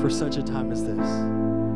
[0.00, 1.08] for such a time as this?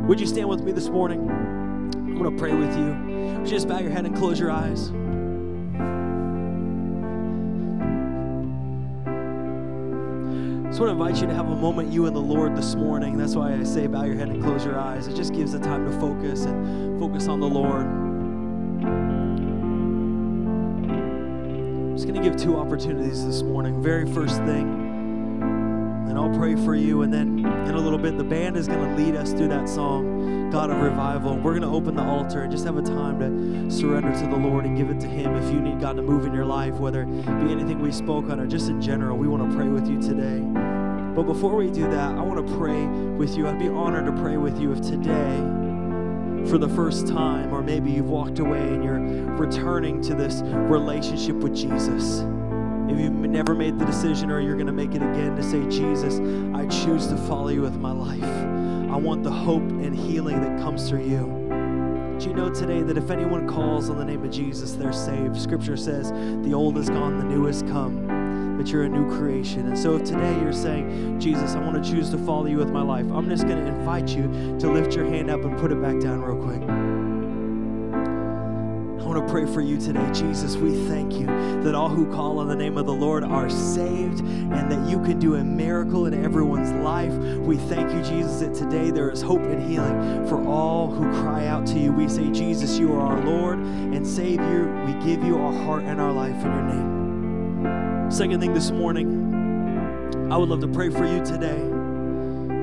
[0.08, 1.28] Would you stand with me this morning?
[1.28, 3.44] I'm going to pray with you.
[3.44, 4.90] Just bow your head and close your eyes?
[10.78, 13.16] Just want to invite you to have a moment, you and the Lord, this morning.
[13.16, 15.08] That's why I say bow your head and close your eyes.
[15.08, 17.84] It just gives the time to focus and focus on the Lord.
[21.82, 23.82] I'm just going to give two opportunities this morning.
[23.82, 24.68] Very first thing,
[26.08, 28.78] and I'll pray for you, and then in a little bit, the band is going
[28.78, 31.38] to lead us through that song, God of Revival.
[31.38, 34.36] We're going to open the altar and just have a time to surrender to the
[34.36, 35.34] Lord and give it to Him.
[35.34, 38.30] If you need God to move in your life, whether it be anything we spoke
[38.30, 40.67] on or just in general, we want to pray with you today.
[41.18, 43.48] But before we do that, I want to pray with you.
[43.48, 45.38] I'd be honored to pray with you if today,
[46.48, 49.00] for the first time, or maybe you've walked away and you're
[49.34, 52.20] returning to this relationship with Jesus.
[52.88, 55.66] If you've never made the decision or you're going to make it again to say,
[55.66, 56.20] Jesus,
[56.54, 58.22] I choose to follow you with my life.
[58.22, 62.18] I want the hope and healing that comes through you.
[62.20, 65.36] Do you know today that if anyone calls on the name of Jesus, they're saved?
[65.36, 68.07] Scripture says, the old is gone, the new has come
[68.58, 69.68] that you're a new creation.
[69.68, 72.70] And so if today you're saying, Jesus, I want to choose to follow you with
[72.70, 74.24] my life, I'm just going to invite you
[74.58, 76.62] to lift your hand up and put it back down real quick.
[79.00, 80.06] I want to pray for you today.
[80.12, 81.26] Jesus, we thank you
[81.62, 85.00] that all who call on the name of the Lord are saved and that you
[85.02, 87.14] can do a miracle in everyone's life.
[87.14, 91.46] We thank you, Jesus, that today there is hope and healing for all who cry
[91.46, 91.92] out to you.
[91.92, 94.84] We say, Jesus, you are our Lord and Savior.
[94.84, 96.97] We give you our heart and our life in your name.
[98.10, 101.60] Second thing this morning, I would love to pray for you today.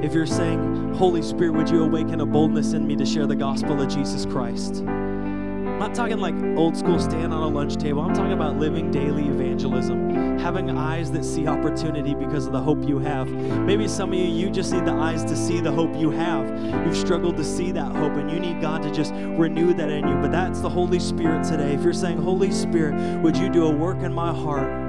[0.03, 3.35] If you're saying, Holy Spirit, would you awaken a boldness in me to share the
[3.35, 4.77] gospel of Jesus Christ?
[4.77, 8.01] I'm not talking like old school stand on a lunch table.
[8.01, 12.83] I'm talking about living daily evangelism, having eyes that see opportunity because of the hope
[12.87, 13.29] you have.
[13.29, 16.49] Maybe some of you, you just need the eyes to see the hope you have.
[16.87, 20.07] You've struggled to see that hope and you need God to just renew that in
[20.07, 20.15] you.
[20.15, 21.75] But that's the Holy Spirit today.
[21.75, 24.84] If you're saying, Holy Spirit, would you do a work in my heart?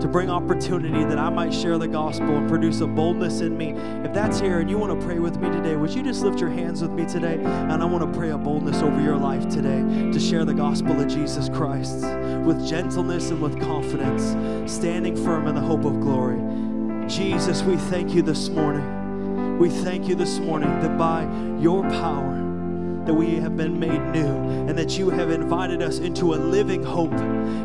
[0.00, 3.70] To bring opportunity that I might share the gospel and produce a boldness in me.
[4.04, 6.40] If that's here and you want to pray with me today, would you just lift
[6.40, 7.34] your hands with me today?
[7.42, 9.80] And I want to pray a boldness over your life today
[10.12, 12.02] to share the gospel of Jesus Christ
[12.44, 16.38] with gentleness and with confidence, standing firm in the hope of glory.
[17.08, 19.58] Jesus, we thank you this morning.
[19.58, 21.24] We thank you this morning that by
[21.58, 22.47] your power,
[23.08, 24.26] that we have been made new
[24.68, 27.16] and that you have invited us into a living hope.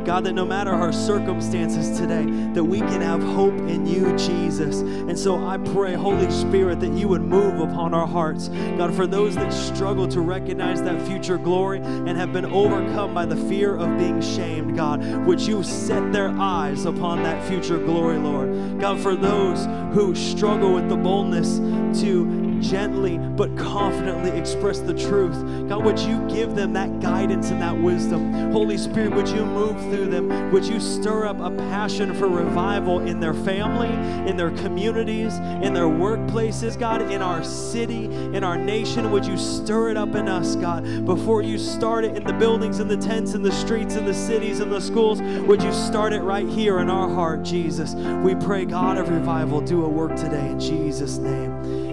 [0.05, 2.23] God, that no matter our circumstances today,
[2.53, 4.79] that we can have hope in you, Jesus.
[4.79, 8.47] And so I pray, Holy Spirit, that you would move upon our hearts.
[8.77, 13.25] God, for those that struggle to recognize that future glory and have been overcome by
[13.25, 18.17] the fear of being shamed, God, would you set their eyes upon that future glory,
[18.17, 18.79] Lord?
[18.79, 21.57] God, for those who struggle with the boldness
[22.01, 25.69] to gently but confidently express the truth.
[25.69, 28.51] God, would you give them that guidance and that wisdom?
[28.51, 30.51] Holy Spirit, would you move through them?
[30.51, 33.89] Would you stir up a passion for revival in their family,
[34.29, 39.11] in their communities, in their workplaces, God, in our city, in our nation?
[39.11, 42.79] Would you stir it up in us, God, before you start it in the buildings
[42.79, 45.21] in the tents in the streets in the cities in the schools?
[45.21, 47.93] Would you start it right here in our heart, Jesus?
[47.95, 51.92] We pray, God of revival, do a work today in Jesus' name.